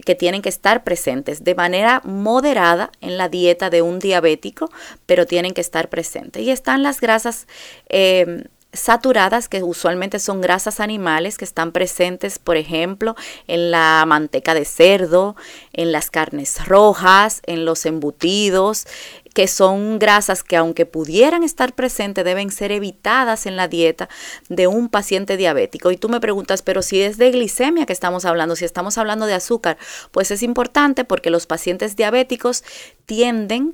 que 0.05 0.15
tienen 0.15 0.41
que 0.41 0.49
estar 0.49 0.83
presentes 0.83 1.43
de 1.43 1.55
manera 1.55 2.01
moderada 2.03 2.91
en 3.01 3.17
la 3.17 3.29
dieta 3.29 3.69
de 3.69 3.81
un 3.81 3.99
diabético, 3.99 4.71
pero 5.05 5.25
tienen 5.25 5.53
que 5.53 5.61
estar 5.61 5.89
presentes. 5.89 6.43
Y 6.43 6.51
están 6.51 6.83
las 6.83 7.01
grasas 7.01 7.47
eh, 7.89 8.45
saturadas, 8.71 9.49
que 9.49 9.63
usualmente 9.63 10.19
son 10.19 10.41
grasas 10.41 10.79
animales 10.79 11.37
que 11.37 11.45
están 11.45 11.71
presentes, 11.71 12.37
por 12.37 12.55
ejemplo, 12.55 13.15
en 13.47 13.71
la 13.71 14.03
manteca 14.05 14.53
de 14.53 14.65
cerdo, 14.65 15.35
en 15.73 15.91
las 15.91 16.11
carnes 16.11 16.67
rojas, 16.67 17.41
en 17.47 17.65
los 17.65 17.85
embutidos, 17.85 18.85
que 19.33 19.47
son 19.47 19.99
grasas 19.99 20.43
que 20.43 20.57
aunque 20.57 20.85
pudieran 20.85 21.43
estar 21.43 21.73
presentes 21.73 22.25
deben 22.25 22.51
ser 22.51 22.71
evitadas 22.71 23.45
en 23.45 23.55
la 23.55 23.67
dieta 23.67 24.09
de 24.49 24.67
un 24.67 24.89
paciente 24.89 25.37
diabético. 25.37 25.91
Y 25.91 25.97
tú 25.97 26.09
me 26.09 26.19
preguntas, 26.19 26.61
pero 26.61 26.81
si 26.81 27.01
es 27.01 27.17
de 27.17 27.31
glicemia 27.31 27.85
que 27.85 27.93
estamos 27.93 28.25
hablando, 28.25 28.55
si 28.55 28.65
estamos 28.65 28.97
hablando 28.97 29.25
de 29.25 29.33
azúcar, 29.33 29.77
pues 30.11 30.31
es 30.31 30.43
importante 30.43 31.05
porque 31.05 31.29
los 31.29 31.45
pacientes 31.45 31.95
diabéticos 31.95 32.63
tienden 33.05 33.71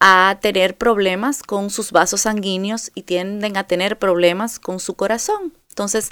a 0.00 0.38
tener 0.40 0.76
problemas 0.76 1.42
con 1.42 1.70
sus 1.70 1.92
vasos 1.92 2.22
sanguíneos 2.22 2.90
y 2.94 3.02
tienden 3.02 3.56
a 3.56 3.64
tener 3.64 3.98
problemas 3.98 4.58
con 4.58 4.80
su 4.80 4.94
corazón. 4.94 5.54
Entonces, 5.68 6.10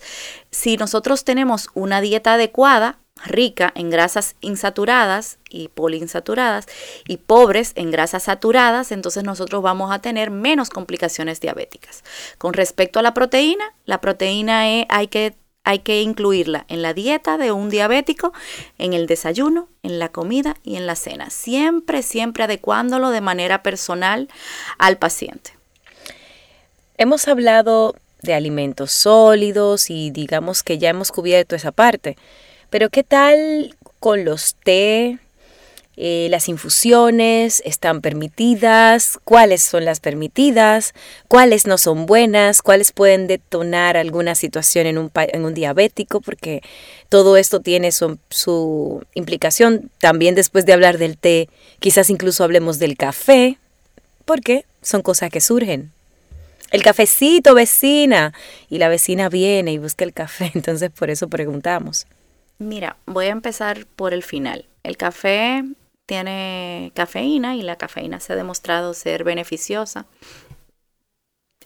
si 0.51 0.77
nosotros 0.77 1.25
tenemos 1.25 1.69
una 1.75 2.01
dieta 2.01 2.35
adecuada, 2.35 2.99
rica 3.25 3.73
en 3.75 3.91
grasas 3.91 4.37
insaturadas 4.41 5.39
y 5.49 5.69
poliinsaturadas 5.69 6.67
y 7.07 7.19
pobres 7.19 7.73
en 7.75 7.91
grasas 7.91 8.25
saturadas, 8.25 8.93
entonces 8.93 9.25
nosotros 9.25 9.63
vamos 9.63 9.93
a 9.93 10.01
tener 10.01 10.31
menos 10.31 10.71
complicaciones 10.71 11.41
diabéticas. 11.41 12.05
Con 12.39 12.53
respecto 12.53 12.99
a 12.99 13.03
la 13.03 13.15
proteína, 13.15 13.75
la 13.85 14.01
proteína 14.01 14.61
hay, 14.61 15.09
que, 15.09 15.35
hay 15.65 15.81
que 15.81 16.03
incluirla 16.03 16.65
en 16.69 16.83
la 16.83 16.95
dieta 16.95 17.39
de 17.39 17.53
un 17.53 17.71
diabético, 17.71 18.33
en 18.79 18.93
el 18.93 19.07
desayuno, 19.07 19.69
en 19.83 19.99
la 19.99 20.11
comida 20.11 20.57
y 20.63 20.77
en 20.77 20.87
la 20.87 20.97
cena, 20.97 21.31
siempre, 21.31 22.03
siempre 22.03 22.45
adecuándolo 22.45 23.11
de 23.11 23.21
manera 23.21 23.63
personal 23.63 24.29
al 24.79 24.99
paciente. 24.99 25.53
Hemos 26.99 27.27
hablado 27.27 27.95
de 28.23 28.35
alimentos 28.35 28.93
sólidos 28.93 29.91
y 29.91 30.11
digamos 30.11 30.63
que 30.63 30.79
ya 30.79 30.91
hemos 30.91 31.11
cubierto 31.11 31.57
esa 31.57 31.73
parte. 31.73 32.17
Pero 32.73 32.89
¿qué 32.89 33.05
tal 33.05 33.77
con 34.01 34.25
los 34.25 34.55
té? 34.55 35.19
Eh, 35.99 36.29
las 36.31 36.49
infusiones 36.49 37.63
están 37.67 38.01
permitidas, 38.01 39.19
cuáles 39.25 39.63
son 39.63 39.85
las 39.85 40.01
permitidas, 40.01 40.95
cuáles 41.29 41.67
no 41.67 41.77
son 41.77 42.07
buenas, 42.07 42.63
cuáles 42.63 42.93
pueden 42.93 43.27
detonar 43.27 43.99
alguna 43.99 44.35
situación 44.35 44.87
en 44.87 44.97
un, 44.97 45.11
en 45.15 45.45
un 45.45 45.53
diabético, 45.53 46.23
porque 46.23 46.63
todo 47.11 47.37
esto 47.37 47.61
tiene 47.61 47.93
su, 47.93 48.19
su 48.31 49.05
implicación. 49.13 49.91
También 49.99 50.35
después 50.35 50.65
de 50.65 50.73
hablar 50.73 50.97
del 50.97 51.19
té, 51.19 51.51
quizás 51.79 52.09
incluso 52.09 52.43
hablemos 52.43 52.79
del 52.79 52.97
café, 52.97 53.59
porque 54.25 54.65
son 54.81 55.03
cosas 55.03 55.29
que 55.29 55.43
surgen. 55.43 55.93
El 56.71 56.83
cafecito, 56.83 57.55
vecina, 57.55 58.33
y 58.71 58.79
la 58.79 58.89
vecina 58.89 59.29
viene 59.29 59.73
y 59.73 59.79
busca 59.79 60.07
el 60.07 60.15
café, 60.15 60.53
entonces 60.55 60.91
por 60.91 61.11
eso 61.11 61.29
preguntamos. 61.29 62.07
Mira, 62.63 62.97
voy 63.07 63.27
a 63.27 63.31
empezar 63.31 63.87
por 63.87 64.15
el 64.15 64.23
final. 64.23 64.67
El 64.85 64.97
café 64.97 65.65
tiene 66.07 66.93
cafeína 66.95 67.57
y 67.57 67.63
la 67.63 67.77
cafeína 67.77 68.21
se 68.21 68.33
ha 68.33 68.37
demostrado 68.37 68.95
ser 68.95 69.25
beneficiosa 69.25 70.07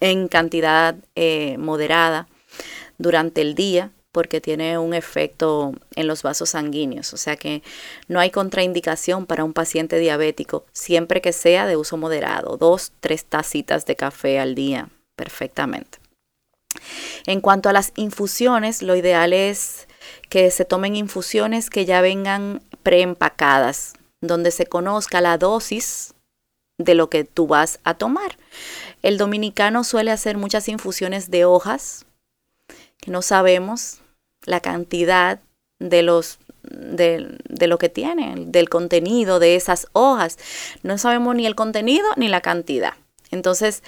en 0.00 0.28
cantidad 0.28 0.96
eh, 1.14 1.56
moderada 1.58 2.28
durante 2.98 3.42
el 3.42 3.54
día 3.54 3.90
porque 4.10 4.40
tiene 4.40 4.78
un 4.78 4.94
efecto 4.94 5.74
en 5.94 6.06
los 6.06 6.22
vasos 6.22 6.50
sanguíneos, 6.50 7.12
o 7.12 7.18
sea 7.18 7.36
que 7.36 7.62
no 8.08 8.18
hay 8.18 8.30
contraindicación 8.30 9.26
para 9.26 9.44
un 9.44 9.52
paciente 9.52 9.98
diabético 9.98 10.64
siempre 10.72 11.20
que 11.20 11.32
sea 11.32 11.66
de 11.66 11.76
uso 11.76 11.98
moderado, 11.98 12.56
dos, 12.56 12.92
tres 13.00 13.26
tacitas 13.26 13.84
de 13.84 13.96
café 13.96 14.38
al 14.38 14.54
día, 14.54 14.88
perfectamente. 15.16 15.98
En 17.26 17.42
cuanto 17.42 17.68
a 17.68 17.74
las 17.74 17.92
infusiones, 17.96 18.80
lo 18.80 18.96
ideal 18.96 19.34
es 19.34 19.86
que 20.28 20.50
se 20.50 20.64
tomen 20.64 20.96
infusiones 20.96 21.70
que 21.70 21.84
ya 21.84 22.00
vengan 22.00 22.62
preempacadas, 22.82 23.94
donde 24.20 24.50
se 24.50 24.66
conozca 24.66 25.20
la 25.20 25.38
dosis 25.38 26.14
de 26.78 26.94
lo 26.94 27.08
que 27.10 27.24
tú 27.24 27.46
vas 27.46 27.80
a 27.84 27.94
tomar. 27.94 28.36
El 29.02 29.18
dominicano 29.18 29.84
suele 29.84 30.10
hacer 30.10 30.36
muchas 30.36 30.68
infusiones 30.68 31.30
de 31.30 31.44
hojas, 31.44 32.06
que 32.98 33.10
no 33.10 33.22
sabemos 33.22 34.00
la 34.44 34.60
cantidad 34.60 35.40
de 35.78 36.02
los 36.02 36.38
de, 36.62 37.66
lo 37.66 37.78
que 37.78 37.88
tienen, 37.88 38.50
del 38.50 38.68
contenido 38.68 39.38
de 39.38 39.56
esas 39.56 39.86
hojas. 39.92 40.38
No 40.82 40.98
sabemos 40.98 41.34
ni 41.34 41.46
el 41.46 41.54
contenido 41.54 42.06
ni 42.16 42.28
la 42.28 42.40
cantidad. 42.40 42.94
Entonces, 43.30 43.82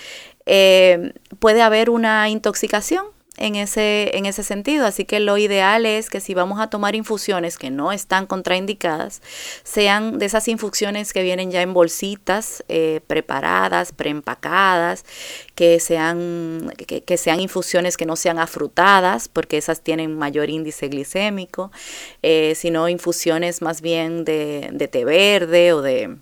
eh, 0.47 1.13
puede 1.39 1.63
haber 1.63 1.91
una 1.91 2.29
intoxicación 2.29 3.07
en 3.39 3.57
ese, 3.57 4.17
en 4.17 4.27
ese 4.27 4.43
sentido. 4.43 4.87
Así 4.87 5.05
que 5.05 5.21
lo 5.21 5.39
ideal 5.39 5.87
es 5.87 6.11
que 6.11 6.21
si 6.21 6.35
vamos 6.35 6.61
a 6.61 6.69
tomar 6.69 6.95
infusiones 6.95 7.57
que 7.59 7.71
no 7.71 7.93
están 7.93 8.27
contraindicadas, 8.27 9.23
sean 9.63 10.19
de 10.19 10.27
esas 10.27 10.49
infusiones 10.49 11.13
que 11.13 11.23
vienen 11.23 11.51
ya 11.51 11.63
en 11.63 11.75
bolsitas 11.75 12.65
eh, 12.69 13.01
preparadas, 13.07 13.93
preempacadas, 13.93 15.05
que 15.55 15.81
sean, 15.81 16.73
que, 16.77 17.17
sean 17.17 17.41
infusiones 17.41 17.97
que 17.97 18.07
no 18.07 18.17
sean 18.17 18.39
afrutadas, 18.39 19.29
porque 19.29 19.59
esas 19.59 19.83
tienen 19.83 20.17
mayor 20.17 20.51
índice 20.51 20.89
glicémico, 20.89 21.71
eh, 22.23 22.55
sino 22.57 22.89
infusiones 22.89 23.63
más 23.63 23.81
bien 23.81 24.25
de, 24.25 24.71
de 24.73 24.89
té 24.89 25.05
verde 25.05 25.73
o 25.73 25.83
de 25.83 26.17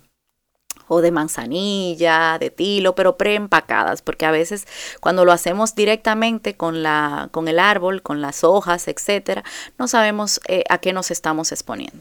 o 0.87 1.01
de 1.01 1.11
manzanilla, 1.11 2.37
de 2.39 2.49
tilo, 2.49 2.95
pero 2.95 3.17
preempacadas, 3.17 4.01
porque 4.01 4.25
a 4.25 4.31
veces 4.31 4.67
cuando 4.99 5.25
lo 5.25 5.31
hacemos 5.31 5.75
directamente 5.75 6.55
con, 6.55 6.83
la, 6.83 7.29
con 7.31 7.47
el 7.47 7.59
árbol, 7.59 8.01
con 8.01 8.21
las 8.21 8.43
hojas, 8.43 8.87
etcétera, 8.87 9.43
no 9.77 9.87
sabemos 9.87 10.39
eh, 10.47 10.63
a 10.69 10.77
qué 10.77 10.93
nos 10.93 11.11
estamos 11.11 11.51
exponiendo. 11.51 11.99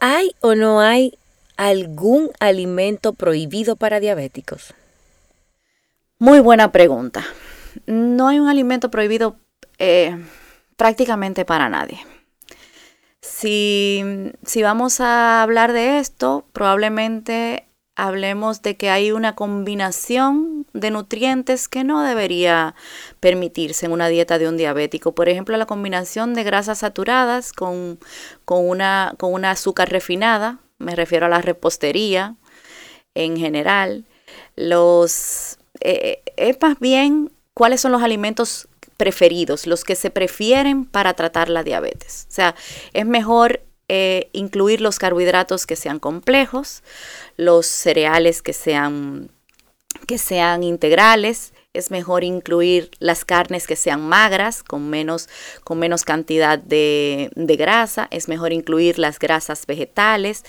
¿Hay 0.00 0.34
o 0.40 0.54
no 0.54 0.80
hay 0.80 1.18
algún 1.56 2.30
alimento 2.40 3.12
prohibido 3.12 3.76
para 3.76 4.00
diabéticos? 4.00 4.74
Muy 6.18 6.40
buena 6.40 6.72
pregunta. 6.72 7.24
No 7.86 8.28
hay 8.28 8.38
un 8.38 8.48
alimento 8.48 8.90
prohibido 8.90 9.36
eh, 9.78 10.16
prácticamente 10.76 11.44
para 11.44 11.68
nadie. 11.68 12.04
Si, 13.20 14.32
si 14.44 14.62
vamos 14.62 15.00
a 15.00 15.42
hablar 15.42 15.72
de 15.72 15.98
esto, 15.98 16.44
probablemente 16.52 17.66
hablemos 17.94 18.62
de 18.62 18.76
que 18.76 18.90
hay 18.90 19.12
una 19.12 19.34
combinación 19.34 20.66
de 20.72 20.90
nutrientes 20.90 21.68
que 21.68 21.84
no 21.84 22.02
debería 22.02 22.74
permitirse 23.20 23.86
en 23.86 23.92
una 23.92 24.08
dieta 24.08 24.38
de 24.38 24.48
un 24.48 24.56
diabético. 24.56 25.14
Por 25.14 25.28
ejemplo, 25.28 25.56
la 25.56 25.66
combinación 25.66 26.34
de 26.34 26.44
grasas 26.44 26.78
saturadas 26.78 27.52
con, 27.52 27.98
con, 28.44 28.68
una, 28.68 29.14
con 29.18 29.32
una 29.32 29.50
azúcar 29.50 29.90
refinada, 29.90 30.58
me 30.78 30.96
refiero 30.96 31.26
a 31.26 31.28
la 31.28 31.42
repostería 31.42 32.36
en 33.14 33.36
general. 33.36 34.06
Los, 34.56 35.58
eh, 35.80 36.22
eh, 36.26 36.32
es 36.36 36.56
más 36.60 36.78
bien 36.80 37.30
cuáles 37.54 37.82
son 37.82 37.92
los 37.92 38.02
alimentos 38.02 38.68
preferidos, 38.96 39.66
los 39.66 39.84
que 39.84 39.96
se 39.96 40.10
prefieren 40.10 40.86
para 40.86 41.14
tratar 41.14 41.48
la 41.48 41.62
diabetes. 41.62 42.26
O 42.30 42.32
sea, 42.32 42.54
es 42.92 43.04
mejor 43.04 43.60
eh, 43.94 44.30
incluir 44.32 44.80
los 44.80 44.98
carbohidratos 44.98 45.66
que 45.66 45.76
sean 45.76 45.98
complejos, 45.98 46.82
los 47.36 47.66
cereales 47.66 48.40
que 48.40 48.54
sean, 48.54 49.30
que 50.06 50.16
sean 50.16 50.62
integrales, 50.62 51.52
es 51.74 51.90
mejor 51.90 52.24
incluir 52.24 52.90
las 53.00 53.26
carnes 53.26 53.66
que 53.66 53.76
sean 53.76 54.08
magras, 54.08 54.62
con 54.62 54.88
menos, 54.88 55.28
con 55.62 55.78
menos 55.78 56.04
cantidad 56.04 56.58
de, 56.58 57.30
grasa, 57.36 58.08
es 58.10 58.28
mejor 58.28 58.54
incluir 58.54 58.98
las 58.98 59.18
grasas 59.18 59.66
vegetales. 59.66 60.42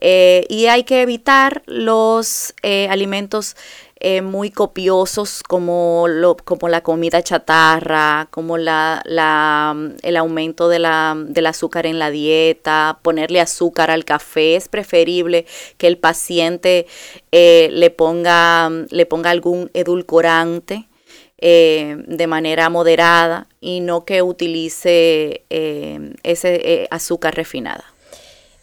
Eh, 0.00 0.46
y 0.48 0.66
hay 0.66 0.84
que 0.84 1.02
evitar 1.02 1.62
los 1.66 2.54
eh, 2.62 2.88
alimentos 2.88 3.54
eh, 4.00 4.22
muy 4.22 4.50
copiosos 4.50 5.42
como, 5.42 6.06
lo, 6.08 6.36
como 6.36 6.68
la 6.68 6.82
comida 6.82 7.22
chatarra, 7.22 8.28
como 8.30 8.56
la, 8.56 9.02
la, 9.04 9.76
el 10.02 10.16
aumento 10.16 10.68
de 10.68 10.78
la, 10.78 11.16
del 11.16 11.46
azúcar 11.46 11.84
en 11.86 11.98
la 11.98 12.10
dieta, 12.10 13.00
ponerle 13.02 13.40
azúcar 13.40 13.90
al 13.90 14.04
café. 14.04 14.56
Es 14.56 14.68
preferible 14.68 15.46
que 15.78 15.88
el 15.88 15.98
paciente 15.98 16.86
eh, 17.32 17.68
le, 17.72 17.90
ponga, 17.90 18.70
le 18.90 19.06
ponga 19.06 19.30
algún 19.30 19.70
edulcorante. 19.74 20.84
Eh, 21.40 22.02
de 22.08 22.26
manera 22.26 22.68
moderada 22.68 23.46
y 23.60 23.78
no 23.78 24.04
que 24.04 24.22
utilice 24.22 25.44
ese 25.48 26.88
azúcar 26.90 27.36
refinada. 27.36 27.84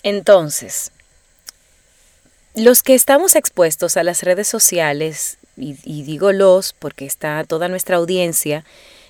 Entonces, 0.03 0.91
los 2.55 2.83
que 2.83 2.95
estamos 2.95 3.35
expuestos 3.35 3.97
a 3.97 4.03
las 4.03 4.23
redes 4.23 4.47
sociales, 4.47 5.37
y, 5.57 6.03
digo 6.03 6.31
los 6.31 6.73
porque 6.73 7.05
está 7.05 7.43
toda 7.45 7.67
nuestra 7.67 7.97
audiencia 7.97 8.65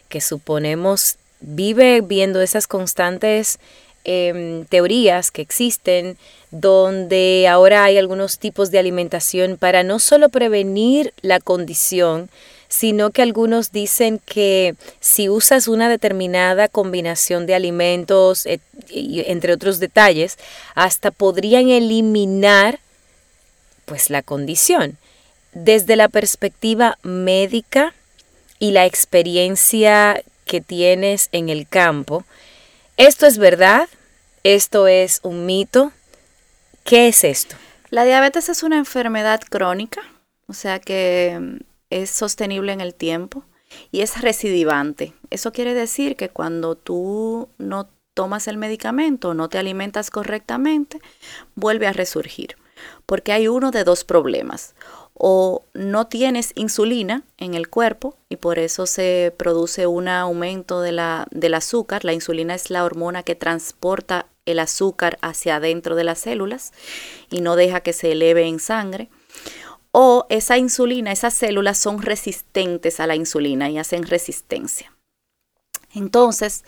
que 0.09 0.21
suponemos 0.21 1.17
vive 1.39 2.01
viendo 2.01 2.41
esas 2.41 2.67
constantes 2.67 3.59
em, 4.03 4.65
teorías 4.65 5.31
que 5.31 5.41
existen, 5.41 6.17
donde 6.51 7.47
ahora 7.49 7.83
hay 7.83 7.97
algunos 7.97 8.37
tipos 8.37 8.69
de 8.71 8.79
alimentación 8.79 9.57
para 9.57 9.83
no 9.83 9.99
solo 9.99 10.29
prevenir 10.29 11.13
la 11.21 11.39
condición, 11.39 12.29
sino 12.67 13.09
que 13.09 13.21
algunos 13.21 13.71
dicen 13.71 14.19
que 14.25 14.75
si 14.99 15.29
usas 15.29 15.67
una 15.67 15.89
determinada 15.89 16.67
combinación 16.67 17.45
de 17.45 17.55
alimentos, 17.55 18.47
entre 18.89 19.53
otros 19.53 19.79
detalles, 19.79 20.37
hasta 20.75 21.11
podrían 21.11 21.69
eliminar 21.69 22.79
pues 23.85 24.09
la 24.09 24.21
condición. 24.21 24.97
Desde 25.53 25.95
la 25.95 26.09
perspectiva 26.09 26.97
médica 27.03 27.93
y 28.59 28.71
la 28.71 28.85
experiencia 28.85 30.21
que 30.45 30.61
tienes 30.61 31.29
en 31.31 31.49
el 31.49 31.67
campo, 31.67 32.25
¿esto 32.97 33.25
es 33.25 33.37
verdad? 33.37 33.87
¿Esto 34.43 34.87
es 34.87 35.21
un 35.23 35.45
mito? 35.45 35.91
¿Qué 36.83 37.07
es 37.07 37.23
esto? 37.23 37.55
La 37.89 38.03
diabetes 38.03 38.49
es 38.49 38.63
una 38.63 38.77
enfermedad 38.77 39.41
crónica, 39.49 40.01
o 40.47 40.53
sea 40.53 40.79
que 40.79 41.37
mm, 41.39 41.57
es 41.89 42.09
sostenible 42.09 42.73
en 42.73 42.81
el 42.81 42.93
tiempo 42.93 43.45
y 43.91 44.01
es 44.01 44.21
recidivante. 44.21 45.13
Eso 45.29 45.51
quiere 45.51 45.73
decir 45.73 46.15
que 46.15 46.29
cuando 46.29 46.75
tú 46.75 47.49
no 47.57 47.89
tomas 48.13 48.47
el 48.47 48.57
medicamento 48.57 49.33
no 49.33 49.49
te 49.49 49.57
alimentas 49.57 50.09
correctamente, 50.09 50.99
vuelve 51.55 51.87
a 51.87 51.93
resurgir 51.93 52.55
porque 53.05 53.31
hay 53.31 53.47
uno 53.47 53.71
de 53.71 53.83
dos 53.83 54.03
problemas. 54.03 54.75
O 55.13 55.63
no 55.73 56.07
tienes 56.07 56.51
insulina 56.55 57.23
en 57.37 57.53
el 57.53 57.69
cuerpo 57.69 58.17
y 58.27 58.35
por 58.35 58.59
eso 58.59 58.85
se 58.85 59.33
produce 59.37 59.87
un 59.87 60.09
aumento 60.09 60.81
de 60.81 60.91
la, 60.91 61.27
del 61.31 61.53
azúcar. 61.53 62.03
La 62.03 62.13
insulina 62.13 62.53
es 62.53 62.69
la 62.69 62.83
hormona 62.83 63.23
que 63.23 63.35
transporta 63.35 64.27
el 64.45 64.59
azúcar 64.59 65.17
hacia 65.21 65.55
adentro 65.55 65.95
de 65.95 66.03
las 66.03 66.19
células 66.19 66.73
y 67.29 67.41
no 67.41 67.55
deja 67.55 67.79
que 67.79 67.93
se 67.93 68.11
eleve 68.11 68.45
en 68.45 68.59
sangre. 68.59 69.09
O 69.91 70.25
esa 70.29 70.57
insulina, 70.57 71.13
esas 71.13 71.33
células 71.33 71.77
son 71.77 72.01
resistentes 72.01 72.99
a 72.99 73.07
la 73.07 73.15
insulina 73.15 73.69
y 73.69 73.77
hacen 73.77 74.03
resistencia. 74.03 74.91
Entonces, 75.93 76.65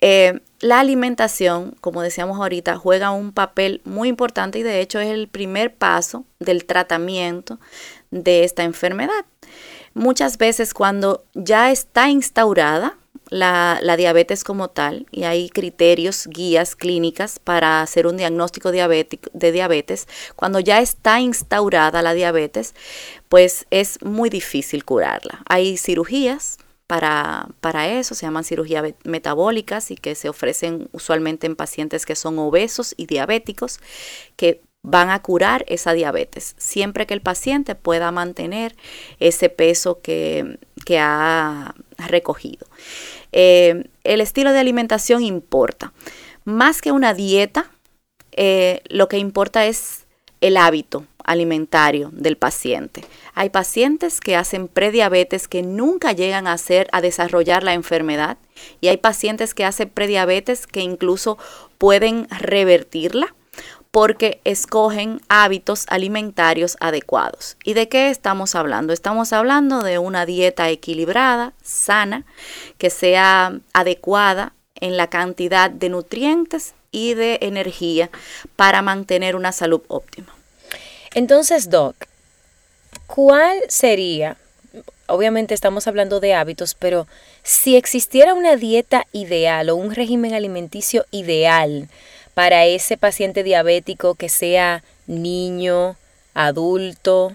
eh, 0.00 0.40
la 0.60 0.80
alimentación, 0.80 1.74
como 1.80 2.02
decíamos 2.02 2.38
ahorita, 2.38 2.76
juega 2.76 3.10
un 3.10 3.32
papel 3.32 3.80
muy 3.84 4.08
importante 4.08 4.58
y 4.58 4.62
de 4.62 4.80
hecho 4.80 5.00
es 5.00 5.08
el 5.08 5.28
primer 5.28 5.74
paso 5.74 6.24
del 6.38 6.66
tratamiento 6.66 7.58
de 8.10 8.44
esta 8.44 8.62
enfermedad. 8.62 9.24
Muchas 9.94 10.38
veces 10.38 10.74
cuando 10.74 11.24
ya 11.34 11.70
está 11.70 12.08
instaurada 12.10 12.96
la, 13.30 13.80
diabetes 13.96 14.44
como 14.44 14.68
tal, 14.68 15.06
y 15.10 15.24
hay 15.24 15.48
criterios, 15.48 16.26
guías 16.26 16.76
clínicas 16.76 17.38
para 17.38 17.80
hacer 17.80 18.06
un 18.06 18.16
diagnóstico 18.16 18.70
de 18.72 19.52
diabetes, 19.52 20.08
cuando 20.36 20.60
ya 20.60 20.80
está 20.80 21.20
instaurada 21.20 22.02
la 22.02 22.12
diabetes, 22.12 22.74
pues 23.28 23.66
es 23.70 24.02
muy 24.02 24.30
difícil 24.30 24.84
curarla. 24.84 25.42
Hay 25.48 25.76
cirugías 25.76 26.58
para, 26.90 27.88
eso, 27.88 28.16
se 28.16 28.26
llaman 28.26 28.42
cirugías 28.42 28.94
metabólicas 29.04 29.92
y 29.92 29.94
que 29.94 30.16
se 30.16 30.28
ofrecen 30.28 30.88
usualmente 30.90 31.46
en 31.46 31.54
pacientes 31.54 32.04
que 32.04 32.16
son 32.16 32.36
obesos 32.40 32.94
y 32.96 33.06
diabéticos, 33.06 33.78
que 34.34 34.62
van 34.82 35.10
a 35.10 35.22
curar 35.22 35.64
esa 35.68 35.92
diabetes, 35.92 36.56
siempre 36.58 37.06
que 37.06 37.14
el 37.14 37.20
paciente 37.20 37.76
pueda 37.76 38.10
mantener 38.10 38.74
ese 39.20 39.50
peso 39.50 40.00
que, 40.00 40.58
ha 40.98 41.74
recogido. 42.08 42.66
Eh, 43.30 43.84
el 44.02 44.20
estilo 44.20 44.52
de 44.52 44.58
alimentación 44.58 45.22
importa. 45.22 45.92
Más 46.44 46.82
que 46.82 46.90
una 46.90 47.14
dieta, 47.14 47.70
eh, 48.32 48.82
lo 48.88 49.06
que 49.06 49.18
importa 49.18 49.66
es 49.66 50.06
el 50.40 50.56
hábito 50.56 51.06
alimentario 51.30 52.10
del 52.12 52.36
paciente. 52.36 53.04
Hay 53.34 53.50
pacientes 53.50 54.20
que 54.20 54.34
hacen 54.34 54.66
prediabetes 54.66 55.46
que 55.46 55.62
nunca 55.62 56.10
llegan 56.10 56.48
a 56.48 56.54
hacer 56.54 56.88
a 56.90 57.00
desarrollar 57.00 57.62
la 57.62 57.74
enfermedad 57.74 58.36
y 58.80 58.88
hay 58.88 58.96
pacientes 58.96 59.54
que 59.54 59.64
hacen 59.64 59.88
prediabetes 59.90 60.66
que 60.66 60.80
incluso 60.80 61.38
pueden 61.78 62.26
revertirla 62.30 63.32
porque 63.92 64.40
escogen 64.42 65.20
hábitos 65.28 65.86
alimentarios 65.88 66.76
adecuados. 66.80 67.56
¿Y 67.64 67.74
de 67.74 67.88
qué 67.88 68.10
estamos 68.10 68.56
hablando? 68.56 68.92
Estamos 68.92 69.32
hablando 69.32 69.84
de 69.84 69.98
una 69.98 70.26
dieta 70.26 70.68
equilibrada, 70.68 71.52
sana, 71.62 72.24
que 72.76 72.90
sea 72.90 73.58
adecuada 73.72 74.52
en 74.74 74.96
la 74.96 75.08
cantidad 75.08 75.70
de 75.70 75.90
nutrientes 75.90 76.74
y 76.90 77.14
de 77.14 77.38
energía 77.42 78.10
para 78.56 78.82
mantener 78.82 79.36
una 79.36 79.52
salud 79.52 79.82
óptima. 79.86 80.39
Entonces, 81.14 81.70
Doc, 81.70 81.96
¿cuál 83.06 83.58
sería, 83.68 84.36
obviamente 85.08 85.54
estamos 85.54 85.88
hablando 85.88 86.20
de 86.20 86.34
hábitos, 86.34 86.74
pero 86.74 87.08
si 87.42 87.76
existiera 87.76 88.34
una 88.34 88.56
dieta 88.56 89.06
ideal 89.12 89.70
o 89.70 89.76
un 89.76 89.94
régimen 89.94 90.34
alimenticio 90.34 91.04
ideal 91.10 91.88
para 92.34 92.64
ese 92.66 92.96
paciente 92.96 93.42
diabético 93.42 94.14
que 94.14 94.28
sea 94.28 94.84
niño, 95.08 95.96
adulto, 96.34 97.34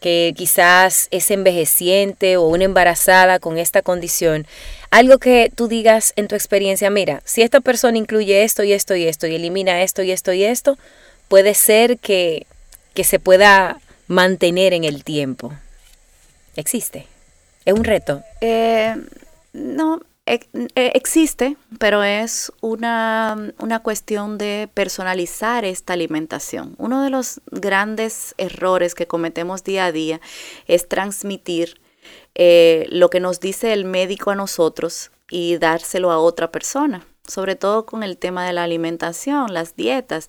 que 0.00 0.34
quizás 0.36 1.08
es 1.10 1.30
envejeciente 1.30 2.36
o 2.36 2.46
una 2.46 2.64
embarazada 2.64 3.38
con 3.38 3.58
esta 3.58 3.82
condición, 3.82 4.46
algo 4.90 5.18
que 5.18 5.50
tú 5.54 5.68
digas 5.68 6.12
en 6.16 6.28
tu 6.28 6.34
experiencia, 6.34 6.90
mira, 6.90 7.22
si 7.24 7.42
esta 7.42 7.60
persona 7.60 7.98
incluye 7.98 8.42
esto 8.42 8.64
y 8.64 8.72
esto 8.72 8.96
y 8.96 9.06
esto 9.06 9.26
y 9.26 9.36
elimina 9.36 9.82
esto 9.82 10.02
y 10.02 10.10
esto 10.10 10.32
y 10.32 10.44
esto, 10.44 10.78
puede 11.28 11.54
ser 11.54 11.98
que 11.98 12.46
que 12.98 13.04
se 13.04 13.20
pueda 13.20 13.80
mantener 14.08 14.74
en 14.74 14.82
el 14.82 15.04
tiempo? 15.04 15.52
¿Existe? 16.56 17.06
¿Es 17.64 17.72
un 17.72 17.84
reto? 17.84 18.24
Eh, 18.40 18.92
no, 19.52 20.00
eh, 20.26 20.40
existe, 20.74 21.56
pero 21.78 22.02
es 22.02 22.50
una, 22.60 23.52
cuestión 23.84 24.36
de 24.36 24.68
personalizar 24.74 25.64
esta 25.64 25.92
alimentación. 25.92 26.74
Uno 26.76 27.04
de 27.04 27.10
los 27.10 27.40
grandes 27.52 28.34
errores 28.36 28.96
que 28.96 29.06
cometemos 29.06 29.62
día 29.62 29.84
a 29.84 29.92
día 29.92 30.20
es 30.66 30.88
transmitir 30.88 31.80
eh, 32.34 32.84
lo 32.90 33.10
que 33.10 33.20
nos 33.20 33.38
dice 33.38 33.72
el 33.72 33.84
médico 33.84 34.32
a 34.32 34.34
nosotros 34.34 35.12
y 35.30 35.56
dárselo 35.58 36.10
a 36.10 36.18
otra 36.18 36.50
persona 36.50 37.06
sobre 37.28 37.54
todo 37.54 37.86
con 37.86 38.02
el 38.02 38.16
tema 38.18 38.46
de 38.46 38.52
la 38.52 38.64
alimentación, 38.64 39.54
las 39.54 39.76
dietas. 39.76 40.28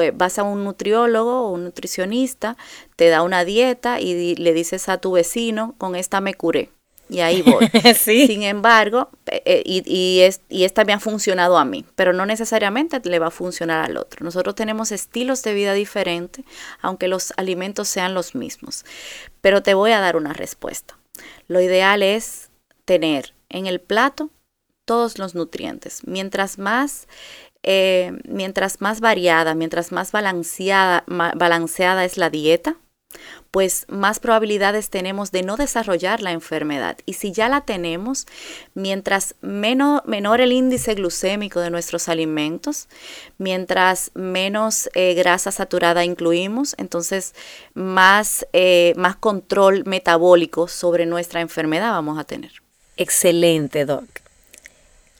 Eh, 0.00 0.12
vas 0.14 0.38
a 0.38 0.42
un 0.42 0.64
nutriólogo 0.64 1.42
o 1.42 1.50
un 1.50 1.64
nutricionista, 1.64 2.56
te 2.96 3.08
da 3.08 3.22
una 3.22 3.44
dieta 3.44 4.00
y 4.00 4.34
le 4.34 4.52
dices 4.52 4.88
a 4.88 4.98
tu 4.98 5.12
vecino, 5.12 5.74
con 5.78 5.94
esta 5.94 6.20
me 6.20 6.34
curé. 6.34 6.70
Y 7.08 7.20
ahí 7.20 7.42
voy. 7.42 7.68
Sin 7.94 8.42
embargo, 8.42 9.10
eh, 9.26 9.42
eh, 9.44 9.62
y, 9.64 10.20
es, 10.20 10.40
y 10.48 10.64
esta 10.64 10.84
me 10.84 10.92
ha 10.92 11.00
funcionado 11.00 11.58
a 11.58 11.64
mí, 11.64 11.84
pero 11.96 12.12
no 12.12 12.26
necesariamente 12.26 13.00
le 13.04 13.18
va 13.18 13.28
a 13.28 13.30
funcionar 13.30 13.84
al 13.84 13.96
otro. 13.96 14.24
Nosotros 14.24 14.54
tenemos 14.54 14.90
estilos 14.90 15.42
de 15.42 15.54
vida 15.54 15.74
diferentes, 15.74 16.44
aunque 16.80 17.08
los 17.08 17.32
alimentos 17.36 17.88
sean 17.88 18.14
los 18.14 18.34
mismos. 18.34 18.84
Pero 19.40 19.62
te 19.62 19.74
voy 19.74 19.92
a 19.92 20.00
dar 20.00 20.16
una 20.16 20.32
respuesta. 20.32 20.98
Lo 21.46 21.60
ideal 21.60 22.02
es 22.02 22.50
tener 22.84 23.34
en 23.48 23.66
el 23.66 23.80
plato 23.80 24.30
todos 24.84 25.18
los 25.18 25.34
nutrientes. 25.34 26.02
Mientras 26.06 26.58
más, 26.58 27.08
eh, 27.62 28.12
mientras 28.28 28.80
más 28.80 29.00
variada, 29.00 29.54
mientras 29.54 29.92
más 29.92 30.12
balanceada, 30.12 31.04
balanceada 31.06 32.04
es 32.04 32.16
la 32.16 32.30
dieta, 32.30 32.76
pues 33.50 33.86
más 33.88 34.18
probabilidades 34.18 34.90
tenemos 34.90 35.30
de 35.30 35.42
no 35.42 35.56
desarrollar 35.56 36.20
la 36.20 36.32
enfermedad. 36.32 36.98
Y 37.06 37.12
si 37.12 37.30
ya 37.30 37.48
la 37.48 37.60
tenemos, 37.60 38.26
mientras 38.74 39.36
menor 39.40 40.40
el 40.40 40.52
índice 40.52 40.94
glucémico 40.94 41.60
de 41.60 41.70
nuestros 41.70 42.08
alimentos, 42.08 42.88
mientras 43.38 44.10
menos 44.14 44.90
eh, 44.94 45.14
grasa 45.14 45.52
saturada 45.52 46.04
incluimos, 46.04 46.74
entonces 46.78 47.34
más, 47.74 48.46
eh, 48.52 48.92
más 48.96 49.16
control 49.16 49.84
metabólico 49.86 50.66
sobre 50.66 51.06
nuestra 51.06 51.40
enfermedad 51.40 51.92
vamos 51.92 52.18
a 52.18 52.24
tener. 52.24 52.50
Excelente, 52.96 53.84
Doc. 53.84 54.23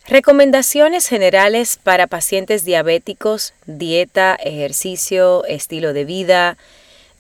Recomendaciones 0.07 1.09
generales 1.09 1.79
para 1.83 2.07
pacientes 2.07 2.67
diabéticos, 2.67 3.55
dieta, 3.65 4.35
ejercicio, 4.35 5.47
estilo 5.47 5.95
de 5.95 6.05
vida, 6.05 6.59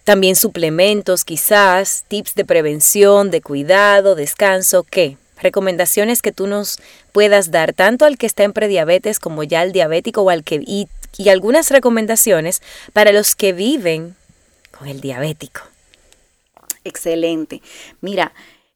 también 0.05 0.37
suplementos 0.37 1.25
quizás, 1.25 2.05
tips 2.09 2.35
de 2.35 2.44
prevención, 2.44 3.31
de 3.31 3.40
cuidado, 3.40 4.14
descanso, 4.14 4.83
¿qué? 4.83 5.16
Recomendaciones 5.40 6.20
que 6.20 6.31
tú 6.31 6.47
nos 6.47 6.79
puedas 7.12 7.51
dar 7.51 7.73
tanto 7.73 8.05
al 8.05 8.18
que 8.18 8.27
está 8.27 8.44
en 8.44 8.53
prediabetes 8.53 9.18
como 9.18 9.44
ya 9.44 9.62
al 9.62 9.73
diabético 9.73 10.20
o 10.20 10.29
al 10.29 10.44
que 10.44 10.57
y, 10.66 10.88
y 11.16 11.31
algunas 11.31 11.70
recomendaciones 11.70 12.61
para 12.92 13.12
los 13.12 13.35
que 13.35 13.55
viven 13.55 14.14
con 14.79 14.88
el 14.88 15.01
diabético. 15.01 15.62
Excelente. 16.85 17.62
Mira, 18.03 18.35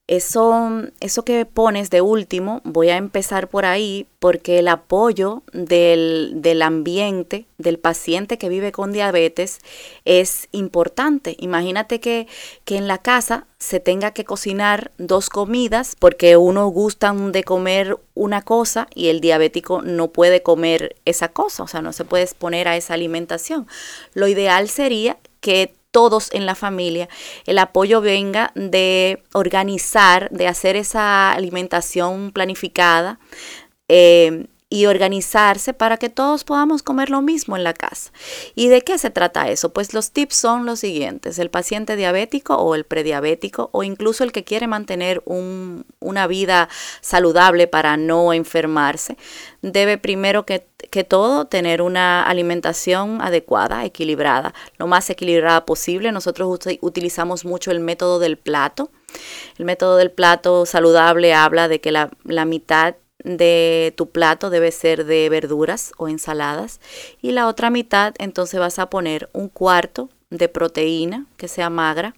eso, 0.09 0.85
eso 1.01 1.23
que 1.23 1.45
pones 1.45 1.91
de 1.91 2.01
último, 2.01 2.63
voy 2.65 2.89
a 2.89 2.97
empezar 2.97 3.49
por 3.49 3.67
ahí 3.67 4.07
porque 4.19 4.59
el 4.59 4.69
apoyo 4.69 5.43
del, 5.53 6.33
del, 6.37 6.63
ambiente, 6.63 7.45
del 7.59 7.79
paciente 7.79 8.39
que 8.39 8.49
vive 8.49 8.73
con 8.73 8.91
diabetes 8.91 9.59
es 10.07 10.49
importante. 10.51 11.37
Imagínate 11.39 12.01
que, 12.01 12.27
que 12.65 12.79
en 12.79 12.89
la 12.89 12.99
casa 12.99 13.47
se 13.59 13.81
tenga 13.81 14.13
que 14.13 14.25
cocinar 14.25 14.93
dos 14.97 15.29
comidas 15.29 15.95
porque 15.99 16.39
uno 16.39 16.67
gusta 16.69 17.13
de 17.13 17.45
comer 17.45 17.99
una 18.15 18.41
cosa 18.43 18.89
y 18.95 19.09
el 19.09 19.21
diabético 19.21 19.83
no 19.83 20.09
puede 20.09 20.43
comer 20.43 20.97
esa 21.05 21.29
cosa, 21.29 21.65
o 21.65 21.69
sea, 21.69 21.83
no 21.83 21.93
se 21.93 22.07
puede 22.07 22.25
exponer 22.25 22.67
a 22.67 22.77
esa 22.77 22.95
alimentación. 22.95 23.67
Lo 24.15 24.27
ideal 24.27 24.71
sería 24.71 25.19
que 25.41 25.78
todos 25.91 26.33
en 26.33 26.47
la 26.47 26.55
familia, 26.55 27.09
el 27.47 27.59
apoyo 27.59 28.01
venga 28.01 28.53
de 28.55 29.23
organizar, 29.33 30.29
de 30.31 30.47
hacer 30.47 30.77
esa 30.77 31.33
alimentación 31.33 32.33
planificada. 32.33 33.19
Eh, 33.89 34.47
y 34.71 34.85
organizarse 34.85 35.73
para 35.73 35.97
que 35.97 36.11
todos 36.11 36.45
podamos 36.45 36.83
comer 36.83 37.09
lo 37.09 37.23
mismo 37.23 37.57
en 37.57 37.65
la 37.65 37.73
casa. 37.73 38.13
¿Y 38.55 38.69
de 38.69 38.83
qué 38.83 38.99
se 38.99 39.11
trata 39.11 39.49
eso? 39.49 39.73
Pues 39.73 39.95
los 39.95 40.11
tips 40.11 40.37
son 40.37 40.67
los 40.67 40.81
siguientes. 40.81 41.39
El 41.39 41.49
paciente 41.49 41.97
diabético 41.97 42.57
o 42.57 42.75
el 42.75 42.85
prediabético 42.85 43.71
o 43.73 43.83
incluso 43.83 44.25
el 44.25 44.33
que 44.33 44.45
quiere 44.45 44.67
mantener 44.67 45.23
una 45.25 46.27
vida 46.27 46.69
saludable 47.01 47.67
para 47.67 47.97
no 47.97 48.35
enfermarse, 48.35 49.17
debe 49.63 49.97
primero 49.97 50.45
que, 50.45 50.67
que 50.91 51.03
todo 51.03 51.47
tener 51.47 51.81
una 51.81 52.23
alimentación 52.23 53.23
adecuada, 53.23 53.87
equilibrada, 53.87 54.53
lo 54.77 54.87
más 54.87 55.09
equilibrada 55.09 55.65
posible. 55.65 56.13
Nosotros 56.13 56.59
utilizamos 56.83 57.47
mucho 57.47 57.71
el 57.71 57.81
método 57.81 58.19
del 58.19 58.37
plato. 58.37 58.91
El 59.57 59.65
método 59.65 59.97
del 59.97 60.11
plato 60.11 60.67
saludable 60.67 61.33
habla 61.33 61.69
de 61.69 61.81
que 61.81 61.91
la, 61.91 62.11
la 62.25 62.45
mitad 62.45 62.97
de 63.25 63.93
tu 63.97 64.11
plato 64.11 64.51
debe 64.51 64.71
ser 64.71 65.05
de 65.05 65.29
verduras 65.29 65.93
o 65.97 66.09
ensaladas 66.09 66.81
y 67.21 67.33
la 67.33 67.49
otra 67.49 67.71
mitad 67.71 68.15
entonces 68.19 68.61
vas 68.61 68.79
a 68.79 68.91
poner 68.91 69.29
un 69.33 69.49
cuarto 69.49 70.09
de 70.31 70.49
proteína 70.49 71.27
que 71.37 71.49
sea 71.49 71.71
magra 71.71 72.15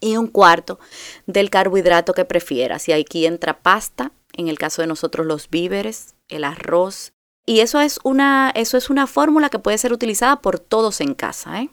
y 0.00 0.16
un 0.16 0.28
cuarto 0.28 0.78
del 1.26 1.50
carbohidrato 1.50 2.12
que 2.12 2.24
prefieras 2.24 2.88
y 2.88 2.92
aquí 2.92 3.26
entra 3.26 3.58
pasta 3.60 4.12
en 4.34 4.48
el 4.48 4.58
caso 4.58 4.82
de 4.82 4.88
nosotros 4.88 5.26
los 5.26 5.50
víveres 5.50 6.14
el 6.28 6.44
arroz 6.44 7.12
y 7.44 7.60
eso 7.60 7.80
es 7.80 7.98
una 8.04 8.52
eso 8.54 8.76
es 8.76 8.90
una 8.90 9.06
fórmula 9.06 9.48
que 9.48 9.58
puede 9.58 9.78
ser 9.78 9.92
utilizada 9.92 10.36
por 10.36 10.60
todos 10.60 11.00
en 11.00 11.14
casa 11.14 11.62
¿eh? 11.62 11.70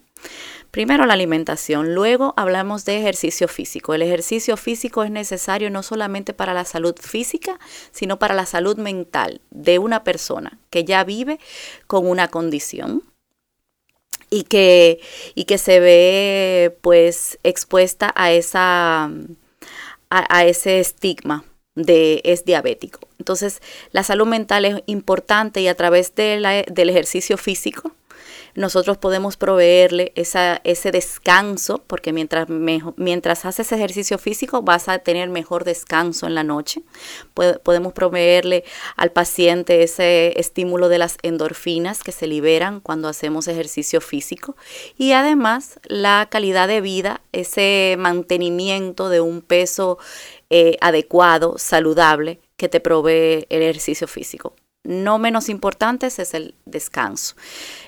Primero 0.74 1.06
la 1.06 1.14
alimentación, 1.14 1.94
luego 1.94 2.34
hablamos 2.36 2.84
de 2.84 2.98
ejercicio 2.98 3.48
físico. 3.48 3.94
El 3.94 4.02
ejercicio 4.02 4.58
físico 4.58 5.04
es 5.04 5.12
necesario 5.12 5.70
no 5.70 5.84
solamente 5.84 6.34
para 6.34 6.56
la 6.56 6.66
salud 6.66 6.96
física, 7.00 7.60
sino 7.92 8.18
para 8.18 8.34
la 8.34 8.48
salud 8.48 8.76
mental 8.78 9.40
de 9.52 9.78
una 9.78 10.04
persona 10.04 10.58
que 10.72 10.84
ya 10.84 11.04
vive 11.04 11.40
con 11.86 12.08
una 12.08 12.28
condición 12.28 13.04
y 14.32 14.46
que, 14.46 15.00
y 15.36 15.44
que 15.44 15.60
se 15.60 15.80
ve 15.80 16.76
pues 16.82 17.38
expuesta 17.44 18.12
a, 18.16 18.32
esa, 18.32 19.12
a, 20.10 20.46
ese 20.46 20.80
estigma 20.80 21.46
de 21.76 22.20
es 22.24 22.46
diabético. 22.46 23.00
Entonces, 23.20 23.62
la 23.92 24.02
salud 24.02 24.26
mental 24.26 24.66
es 24.66 24.82
importante 24.88 25.62
y 25.62 25.68
a 25.68 25.76
través 25.76 26.16
del 26.16 26.90
ejercicio 26.90 27.38
físico 27.38 27.92
nosotros 28.56 28.98
podemos 28.98 29.36
proveerle 29.36 30.14
ese 30.16 30.92
descanso, 30.92 31.84
porque 31.88 32.14
mientras, 32.14 32.48
mientras 32.50 33.46
haces 33.46 33.72
ejercicio 33.72 34.18
físico 34.18 34.62
vas 34.62 34.90
a 34.90 35.00
tener 35.00 35.30
mejor 35.30 35.64
descanso 35.64 36.28
en 36.28 36.36
la 36.36 36.44
noche. 36.44 36.84
podemos 37.34 37.94
proveerle 37.94 38.64
al 38.96 39.12
paciente 39.12 39.84
ese 39.84 40.40
estímulo 40.40 40.90
de 40.90 41.00
las 41.00 41.18
endorfinas 41.24 42.04
que 42.04 42.12
se 42.12 42.28
liberan 42.28 42.80
cuando 42.80 43.08
hacemos 43.08 43.48
ejercicio 43.48 44.02
físico 44.02 44.56
y 44.98 45.14
además 45.14 45.80
la 45.86 46.28
calidad 46.30 46.68
de 46.68 46.82
vida, 46.82 47.22
ese 47.32 47.96
mantenimiento 47.98 49.10
de 49.10 49.22
un 49.22 49.42
peso 49.42 49.98
eh, 50.50 50.78
adecuado, 50.82 51.56
saludable 51.58 52.40
que 52.58 52.70
te 52.70 52.80
provee 52.80 53.48
el 53.50 53.62
ejercicio 53.64 54.08
físico 54.08 54.56
no 54.84 55.18
menos 55.18 55.50
importantes 55.50 56.20
es 56.20 56.34
el 56.34 56.56
descanso. 56.66 57.36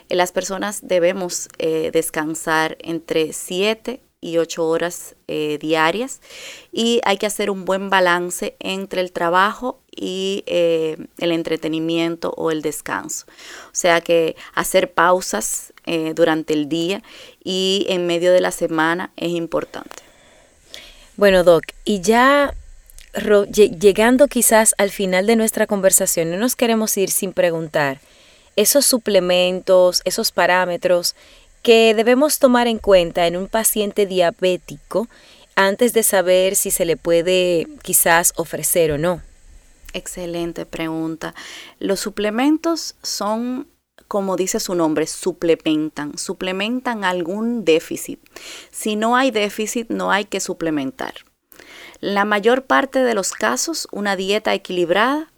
Eh, 0.09 0.15
las 0.15 0.31
personas 0.31 0.87
debemos 0.87 1.49
eh, 1.57 1.91
descansar 1.91 2.77
entre 2.79 3.33
7 3.33 4.01
y 4.21 4.37
8 4.37 4.65
horas 4.65 5.15
eh, 5.27 5.57
diarias 5.59 6.21
y 6.71 7.01
hay 7.03 7.17
que 7.17 7.25
hacer 7.25 7.51
un 7.51 7.65
buen 7.65 7.89
balance 7.89 8.55
entre 8.59 9.01
el 9.01 9.11
trabajo 9.11 9.81
y 9.91 10.43
el 10.47 11.31
entretenimiento 11.31 12.33
o 12.35 12.51
el 12.51 12.61
descanso. 12.61 13.25
O 13.67 13.75
sea 13.75 14.01
que 14.01 14.35
hacer 14.53 14.91
pausas 14.91 15.73
durante 16.15 16.53
el 16.53 16.67
día 16.67 17.01
y 17.43 17.85
en 17.87 18.07
medio 18.07 18.33
de 18.33 18.41
la 18.41 18.51
semana 18.51 19.11
es 19.15 19.29
importante. 19.29 20.03
Bueno, 21.15 21.45
Doc, 21.45 21.63
y 21.85 22.01
ya 22.01 22.53
llegando 23.51 24.27
quizás 24.27 24.75
al 24.77 24.91
final 24.91 25.25
de 25.27 25.35
nuestra 25.35 25.67
conversación, 25.67 26.31
no 26.31 26.37
nos 26.37 26.55
queremos 26.55 26.95
ir 26.97 27.09
sin 27.09 27.33
preguntar 27.33 27.99
esos 28.55 28.85
suplementos, 28.85 30.01
esos 30.05 30.31
parámetros 30.31 31.15
que 31.61 31.93
debemos 31.93 32.39
tomar 32.39 32.67
en 32.67 32.77
cuenta 32.77 33.27
en 33.27 33.37
un 33.37 33.47
paciente 33.47 34.05
diabético 34.05 35.07
antes 35.55 35.93
de 35.93 36.03
saber 36.03 36.55
si 36.55 36.71
se 36.71 36.85
le 36.85 36.97
puede 36.97 37.67
quizás 37.81 38.33
ofrecer 38.35 38.91
o 38.91 38.97
no. 38.97 39.21
Excelente 39.93 40.65
pregunta. 40.65 41.33
Los 41.79 42.01
suplementos 42.01 42.95
son, 43.01 43.67
como 44.07 44.35
dice 44.35 44.59
su 44.59 44.75
nombre, 44.75 45.07
suplementan, 45.07 46.17
suplementan 46.17 47.03
algún 47.05 47.63
déficit. 47.63 48.19
Si 48.71 48.95
no 48.95 49.15
hay 49.15 49.31
déficit, 49.31 49.89
no 49.89 50.11
hay 50.11 50.25
que 50.25 50.41
suplementar. 50.41 51.13
La 51.99 52.25
mayor 52.25 52.65
parte 52.65 52.99
de 52.99 53.13
los 53.13 53.31
casos, 53.31 53.87
una 53.91 54.15
dieta 54.15 54.53
equilibrada 54.53 55.31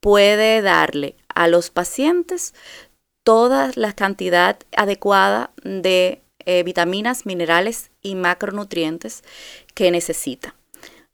puede 0.00 0.62
darle 0.62 1.16
a 1.28 1.48
los 1.48 1.70
pacientes 1.70 2.54
toda 3.24 3.70
la 3.74 3.92
cantidad 3.92 4.58
adecuada 4.76 5.50
de 5.62 6.22
eh, 6.46 6.62
vitaminas, 6.62 7.26
minerales 7.26 7.90
y 8.02 8.14
macronutrientes 8.14 9.22
que 9.74 9.90
necesita. 9.90 10.54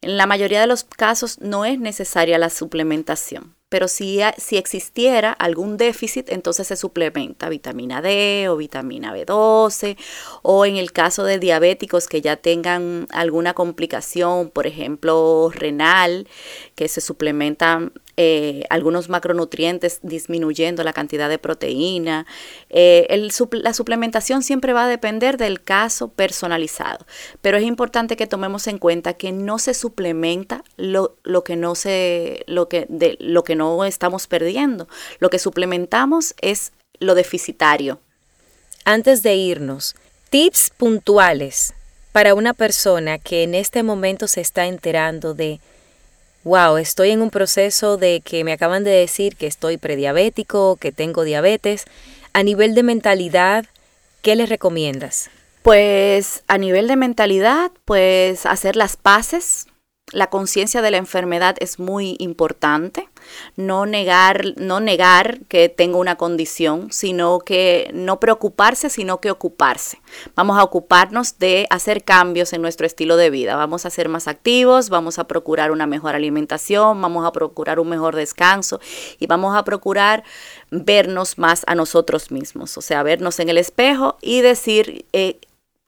En 0.01 0.17
la 0.17 0.27
mayoría 0.27 0.61
de 0.61 0.67
los 0.67 0.85
casos 0.85 1.41
no 1.41 1.65
es 1.65 1.79
necesaria 1.79 2.39
la 2.39 2.51
suplementación 2.51 3.57
pero 3.77 3.89
si, 3.89 4.21
si 4.39 4.57
existiera 4.57 5.33
algún 5.33 5.77
déficit, 5.77 6.31
entonces 6.31 6.67
se 6.67 6.77
suplementa 6.77 7.51
vitamina 7.51 8.01
D 8.01 8.49
o 8.49 8.57
vitamina 8.57 9.15
B12, 9.15 9.99
o 10.41 10.65
en 10.65 10.77
el 10.77 10.93
caso 10.93 11.25
de 11.25 11.39
diabéticos 11.39 12.09
que 12.09 12.23
ya 12.23 12.37
tengan 12.37 13.07
alguna 13.11 13.53
complicación, 13.53 14.49
por 14.49 14.67
ejemplo, 14.67 15.51
renal, 15.55 16.27
que 16.75 16.89
se 16.89 17.03
suplementan 17.03 17.93
eh, 18.19 18.65
algunos 18.71 19.11
macronutrientes 19.11 20.01
disminuyendo 20.03 20.83
la 20.83 20.95
cantidad 20.95 21.29
de 21.29 21.39
proteína. 21.39 22.25
Eh, 22.71 23.07
la 23.51 23.75
suplementación 23.75 24.43
siempre 24.43 24.73
va 24.73 24.87
a 24.87 24.89
depender 24.89 25.37
del 25.37 25.63
caso 25.63 26.09
personalizado, 26.09 27.05
pero 27.43 27.59
es 27.59 27.65
importante 27.65 28.17
que 28.17 28.27
tomemos 28.27 28.69
en 28.69 28.79
cuenta 28.79 29.13
que 29.13 29.33
no 29.33 29.59
se 29.59 29.75
suplementa 29.75 30.65
lo, 30.79 31.19
lo 31.25 31.45
que 31.45 31.57
no 31.57 31.75
se, 31.75 32.43
lo 32.47 32.71
que, 32.71 32.87
de, 32.89 33.19
lo 33.21 33.45
que 33.45 33.55
no 33.55 33.66
estamos 33.85 34.27
perdiendo. 34.27 34.89
Lo 35.19 35.31
que 35.31 35.39
suplementamos 35.39 36.35
es 36.41 36.73
lo 36.99 37.15
deficitario. 37.15 38.01
Antes 38.85 39.23
de 39.23 39.35
irnos, 39.35 39.95
tips 40.31 40.71
puntuales 40.77 41.75
para 42.13 42.35
una 42.35 42.55
persona 42.55 43.19
que 43.19 43.43
en 43.43 43.55
este 43.55 43.83
momento 43.83 44.29
se 44.29 44.41
está 44.41 44.67
enterando 44.67 45.35
de 45.35 45.61
wow, 46.45 46.77
estoy 46.77 47.11
en 47.11 47.23
un 47.23 47.31
proceso 47.31 47.97
de 47.97 48.21
que 48.21 48.45
me 48.45 48.53
acaban 48.53 48.85
de 48.85 48.93
decir 48.93 49.35
que 49.35 49.49
estoy 49.49 49.79
prediabético, 49.79 50.77
que 50.77 50.93
tengo 50.93 51.25
diabetes. 51.25 51.85
A 52.33 52.45
nivel 52.45 52.77
de 52.77 52.85
mentalidad, 52.85 53.67
¿qué 54.23 54.37
les 54.37 54.49
recomiendas? 54.49 55.29
Pues 55.63 56.45
a 56.47 56.57
nivel 56.57 56.87
de 56.87 56.95
mentalidad, 56.95 57.73
pues 57.85 58.47
hacer 58.47 58.77
las 58.77 58.97
paces 58.97 59.67
la 60.13 60.29
conciencia 60.29 60.83
de 60.83 60.93
la 60.93 60.99
enfermedad 60.99 61.57
es 61.59 61.81
muy 61.81 62.15
importante. 62.21 63.09
No 63.57 63.87
negar, 63.87 64.55
no 64.57 64.79
negar 64.79 65.41
que 65.49 65.69
tengo 65.69 65.99
una 65.99 66.15
condición, 66.15 66.93
sino 66.93 67.41
que 67.41 67.91
no 67.93 68.21
preocuparse, 68.21 68.89
sino 68.89 69.21
que 69.21 69.33
ocuparse. 69.33 70.01
Vamos 70.37 70.59
a 70.59 70.63
ocuparnos 70.63 71.41
de 71.41 71.67
hacer 71.71 72.05
cambios 72.05 72.53
en 72.53 72.63
nuestro 72.63 72.87
estilo 72.87 73.17
de 73.17 73.31
vida. 73.31 73.57
Vamos 73.57 73.85
a 73.85 73.91
ser 73.91 74.09
más 74.09 74.29
activos, 74.29 74.91
vamos 74.91 75.19
a 75.19 75.25
procurar 75.25 75.73
una 75.73 75.89
mejor 75.89 76.15
alimentación, 76.15 77.03
vamos 77.03 77.27
a 77.27 77.33
procurar 77.33 77.81
un 77.81 77.89
mejor 77.89 78.15
descanso 78.15 78.81
y 79.19 79.27
vamos 79.27 79.57
a 79.57 79.65
procurar 79.65 80.23
vernos 80.71 81.37
más 81.37 81.65
a 81.67 81.75
nosotros 81.75 82.31
mismos. 82.31 82.79
O 82.79 82.81
sea, 82.81 83.03
vernos 83.03 83.41
en 83.41 83.49
el 83.49 83.59
espejo 83.59 84.19
y 84.21 84.41
decir, 84.41 85.05
eh, 85.13 85.41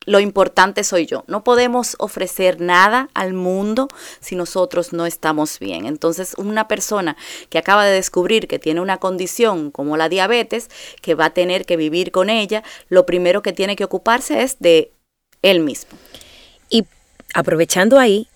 lo 0.09 0.21
importante 0.21 0.85
soy 0.85 1.05
yo. 1.05 1.23
No 1.27 1.44
podemos 1.44 1.94
ofrecer 1.99 2.62
nada 2.62 3.11
al 3.12 3.35
mundo 3.35 3.88
si 4.21 4.37
nosotros 4.37 4.94
no 4.94 5.05
estamos 5.05 5.59
bien. 5.59 5.85
Entonces, 5.85 6.35
una 6.38 6.66
persona 6.66 7.14
que 7.51 7.59
acaba 7.59 7.85
de 7.85 7.92
descubrir 7.92 8.49
que 8.49 8.59
tiene 8.59 8.81
una 8.81 8.97
condición 8.97 9.71
como 9.71 9.99
la 9.99 10.09
diabetes, 10.09 10.71
que 11.03 11.14
va 11.14 11.27
a 11.27 11.35
tener 11.35 11.66
que 11.66 11.77
vivir 11.77 12.11
con 12.11 12.31
ella, 12.31 12.64
lo 12.88 13.05
primero 13.05 13.42
que 13.42 13.53
tiene 13.53 13.77
que 13.77 13.85
ocuparse 13.85 14.42
es 14.42 14.57
de 14.61 14.92
él 15.42 15.61
mismo. 15.61 15.99
Y 16.71 16.87
aprovechando 17.35 17.99
ahí, 17.99 18.29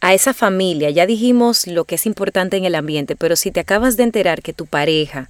a 0.00 0.14
esa 0.14 0.34
familia, 0.34 0.90
ya 0.90 1.06
dijimos 1.06 1.66
lo 1.66 1.84
que 1.84 1.94
es 1.96 2.06
importante 2.06 2.56
en 2.56 2.64
el 2.64 2.74
ambiente, 2.74 3.16
pero 3.16 3.34
si 3.34 3.50
te 3.50 3.60
acabas 3.60 3.96
de 3.96 4.04
enterar 4.04 4.42
que 4.42 4.52
tu 4.52 4.66
pareja, 4.66 5.28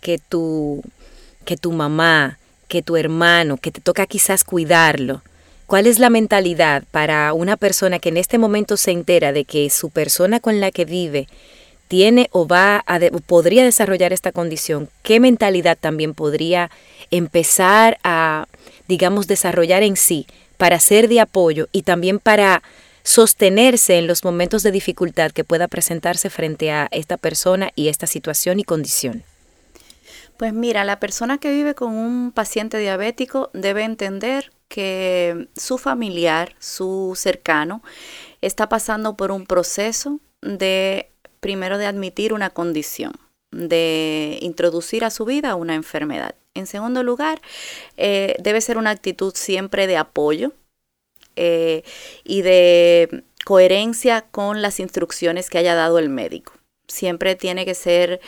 que 0.00 0.18
tu, 0.18 0.82
que 1.44 1.56
tu 1.56 1.72
mamá, 1.72 2.39
que 2.70 2.82
tu 2.82 2.96
hermano, 2.96 3.58
que 3.58 3.72
te 3.72 3.82
toca 3.82 4.06
quizás 4.06 4.44
cuidarlo. 4.44 5.22
¿Cuál 5.66 5.86
es 5.86 5.98
la 5.98 6.08
mentalidad 6.08 6.84
para 6.92 7.32
una 7.32 7.56
persona 7.56 7.98
que 7.98 8.08
en 8.08 8.16
este 8.16 8.38
momento 8.38 8.76
se 8.76 8.92
entera 8.92 9.32
de 9.32 9.44
que 9.44 9.68
su 9.70 9.90
persona 9.90 10.40
con 10.40 10.60
la 10.60 10.70
que 10.70 10.84
vive 10.84 11.26
tiene 11.88 12.28
o 12.30 12.46
va 12.46 12.82
a 12.86 13.00
podría 13.26 13.64
desarrollar 13.64 14.12
esta 14.12 14.30
condición? 14.30 14.88
¿Qué 15.02 15.18
mentalidad 15.18 15.76
también 15.78 16.14
podría 16.14 16.70
empezar 17.10 17.98
a, 18.04 18.46
digamos, 18.86 19.26
desarrollar 19.26 19.82
en 19.82 19.96
sí 19.96 20.26
para 20.56 20.78
ser 20.78 21.08
de 21.08 21.20
apoyo 21.20 21.68
y 21.72 21.82
también 21.82 22.20
para 22.20 22.62
sostenerse 23.02 23.98
en 23.98 24.06
los 24.06 24.22
momentos 24.22 24.62
de 24.62 24.70
dificultad 24.70 25.32
que 25.32 25.42
pueda 25.42 25.66
presentarse 25.66 26.30
frente 26.30 26.70
a 26.70 26.88
esta 26.92 27.16
persona 27.16 27.70
y 27.74 27.88
esta 27.88 28.06
situación 28.06 28.60
y 28.60 28.64
condición? 28.64 29.24
Pues 30.40 30.54
mira, 30.54 30.84
la 30.84 30.98
persona 31.00 31.36
que 31.36 31.52
vive 31.52 31.74
con 31.74 31.92
un 31.92 32.32
paciente 32.32 32.78
diabético 32.78 33.50
debe 33.52 33.84
entender 33.84 34.50
que 34.68 35.48
su 35.54 35.76
familiar, 35.76 36.56
su 36.58 37.12
cercano, 37.14 37.82
está 38.40 38.66
pasando 38.70 39.18
por 39.18 39.32
un 39.32 39.44
proceso 39.44 40.18
de, 40.40 41.10
primero, 41.40 41.76
de 41.76 41.84
admitir 41.84 42.32
una 42.32 42.48
condición, 42.48 43.12
de 43.52 44.38
introducir 44.40 45.04
a 45.04 45.10
su 45.10 45.26
vida 45.26 45.56
una 45.56 45.74
enfermedad. 45.74 46.34
En 46.54 46.66
segundo 46.66 47.02
lugar, 47.02 47.42
eh, 47.98 48.34
debe 48.40 48.62
ser 48.62 48.78
una 48.78 48.92
actitud 48.92 49.34
siempre 49.36 49.86
de 49.86 49.98
apoyo 49.98 50.54
eh, 51.36 51.82
y 52.24 52.40
de 52.40 53.24
coherencia 53.44 54.22
con 54.22 54.62
las 54.62 54.80
instrucciones 54.80 55.50
que 55.50 55.58
haya 55.58 55.74
dado 55.74 55.98
el 55.98 56.08
médico. 56.08 56.54
Siempre 56.88 57.36
tiene 57.36 57.64
que 57.66 57.74
ser 57.74 58.20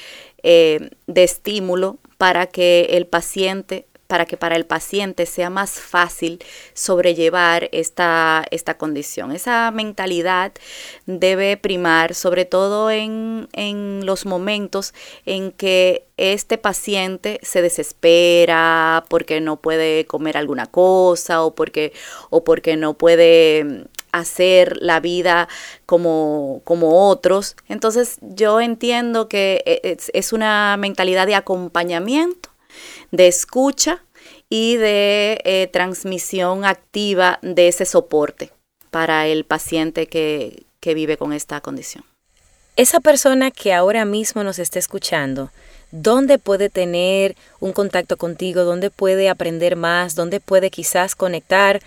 eh, 0.43 0.91
de 1.07 1.25
estímulo 1.25 1.99
para 2.23 2.47
que 2.47 2.87
el 2.91 3.09
paciente 3.09 3.85
para 4.07 4.27
que 4.27 4.37
para 4.37 4.55
el 4.55 4.65
paciente 4.65 5.27
sea 5.27 5.51
más 5.51 5.73
fácil 5.73 6.39
sobrellevar 6.73 7.69
esta, 7.73 8.45
esta 8.53 8.77
condición. 8.79 9.33
Esa 9.33 9.73
mentalidad 9.73 10.53
debe 11.07 11.57
primar, 11.57 12.15
sobre 12.15 12.45
todo 12.45 12.93
en, 12.93 13.49
en, 13.55 14.07
los 14.07 14.25
momentos 14.25 14.95
en 15.27 15.51
que 15.51 16.05
este 16.17 16.59
paciente 16.59 17.41
se 17.43 17.61
desespera 17.61 19.05
porque 19.09 19.41
no 19.41 19.57
puede 19.57 20.07
comer 20.07 20.37
alguna 20.37 20.67
cosa 20.67 21.43
o 21.43 21.57
porque, 21.57 21.93
o 22.31 22.45
porque 22.45 22.77
no 22.77 22.95
puede 22.95 23.87
hacer 24.13 24.77
la 24.81 25.01
vida 25.01 25.49
como, 25.87 26.61
como 26.65 27.09
otros. 27.09 27.57
Entonces 27.69 28.19
yo 28.21 28.61
entiendo 28.61 29.29
que 29.29 29.63
e, 29.67 29.97
es, 30.13 30.33
una 30.33 30.77
mentalidad 30.79 31.27
de 31.27 31.35
acompañamiento, 31.35 32.51
de 33.11 33.27
escucha 33.27 34.05
y 34.49 34.77
de 34.77 35.41
eh, 35.45 35.69
transmisión 35.73 36.65
activa 36.65 37.39
de 37.43 37.69
ese 37.69 37.87
soporte 37.87 38.53
para 38.91 39.27
el 39.27 39.45
paciente 39.45 40.07
que, 40.07 40.65
que 40.81 40.95
vive 40.95 41.17
con 41.17 41.33
esta 41.33 41.61
condición. 41.61 42.05
Esa 42.77 43.01
persona 43.01 43.51
que 43.51 43.75
ahora 43.75 44.05
mismo 44.05 44.43
nos 44.45 44.59
está 44.59 44.79
escuchando, 44.79 45.51
¿dónde 45.91 46.39
puede 46.39 46.71
tener 46.71 47.37
un 47.61 47.73
contacto 47.73 48.17
contigo? 48.17 48.65
¿Dónde 48.65 48.91
puede 48.91 49.29
aprender 49.29 49.77
más? 49.77 50.15
¿Dónde 50.15 50.41
puede 50.41 50.71
quizás 50.71 51.15
conectar 51.15 51.81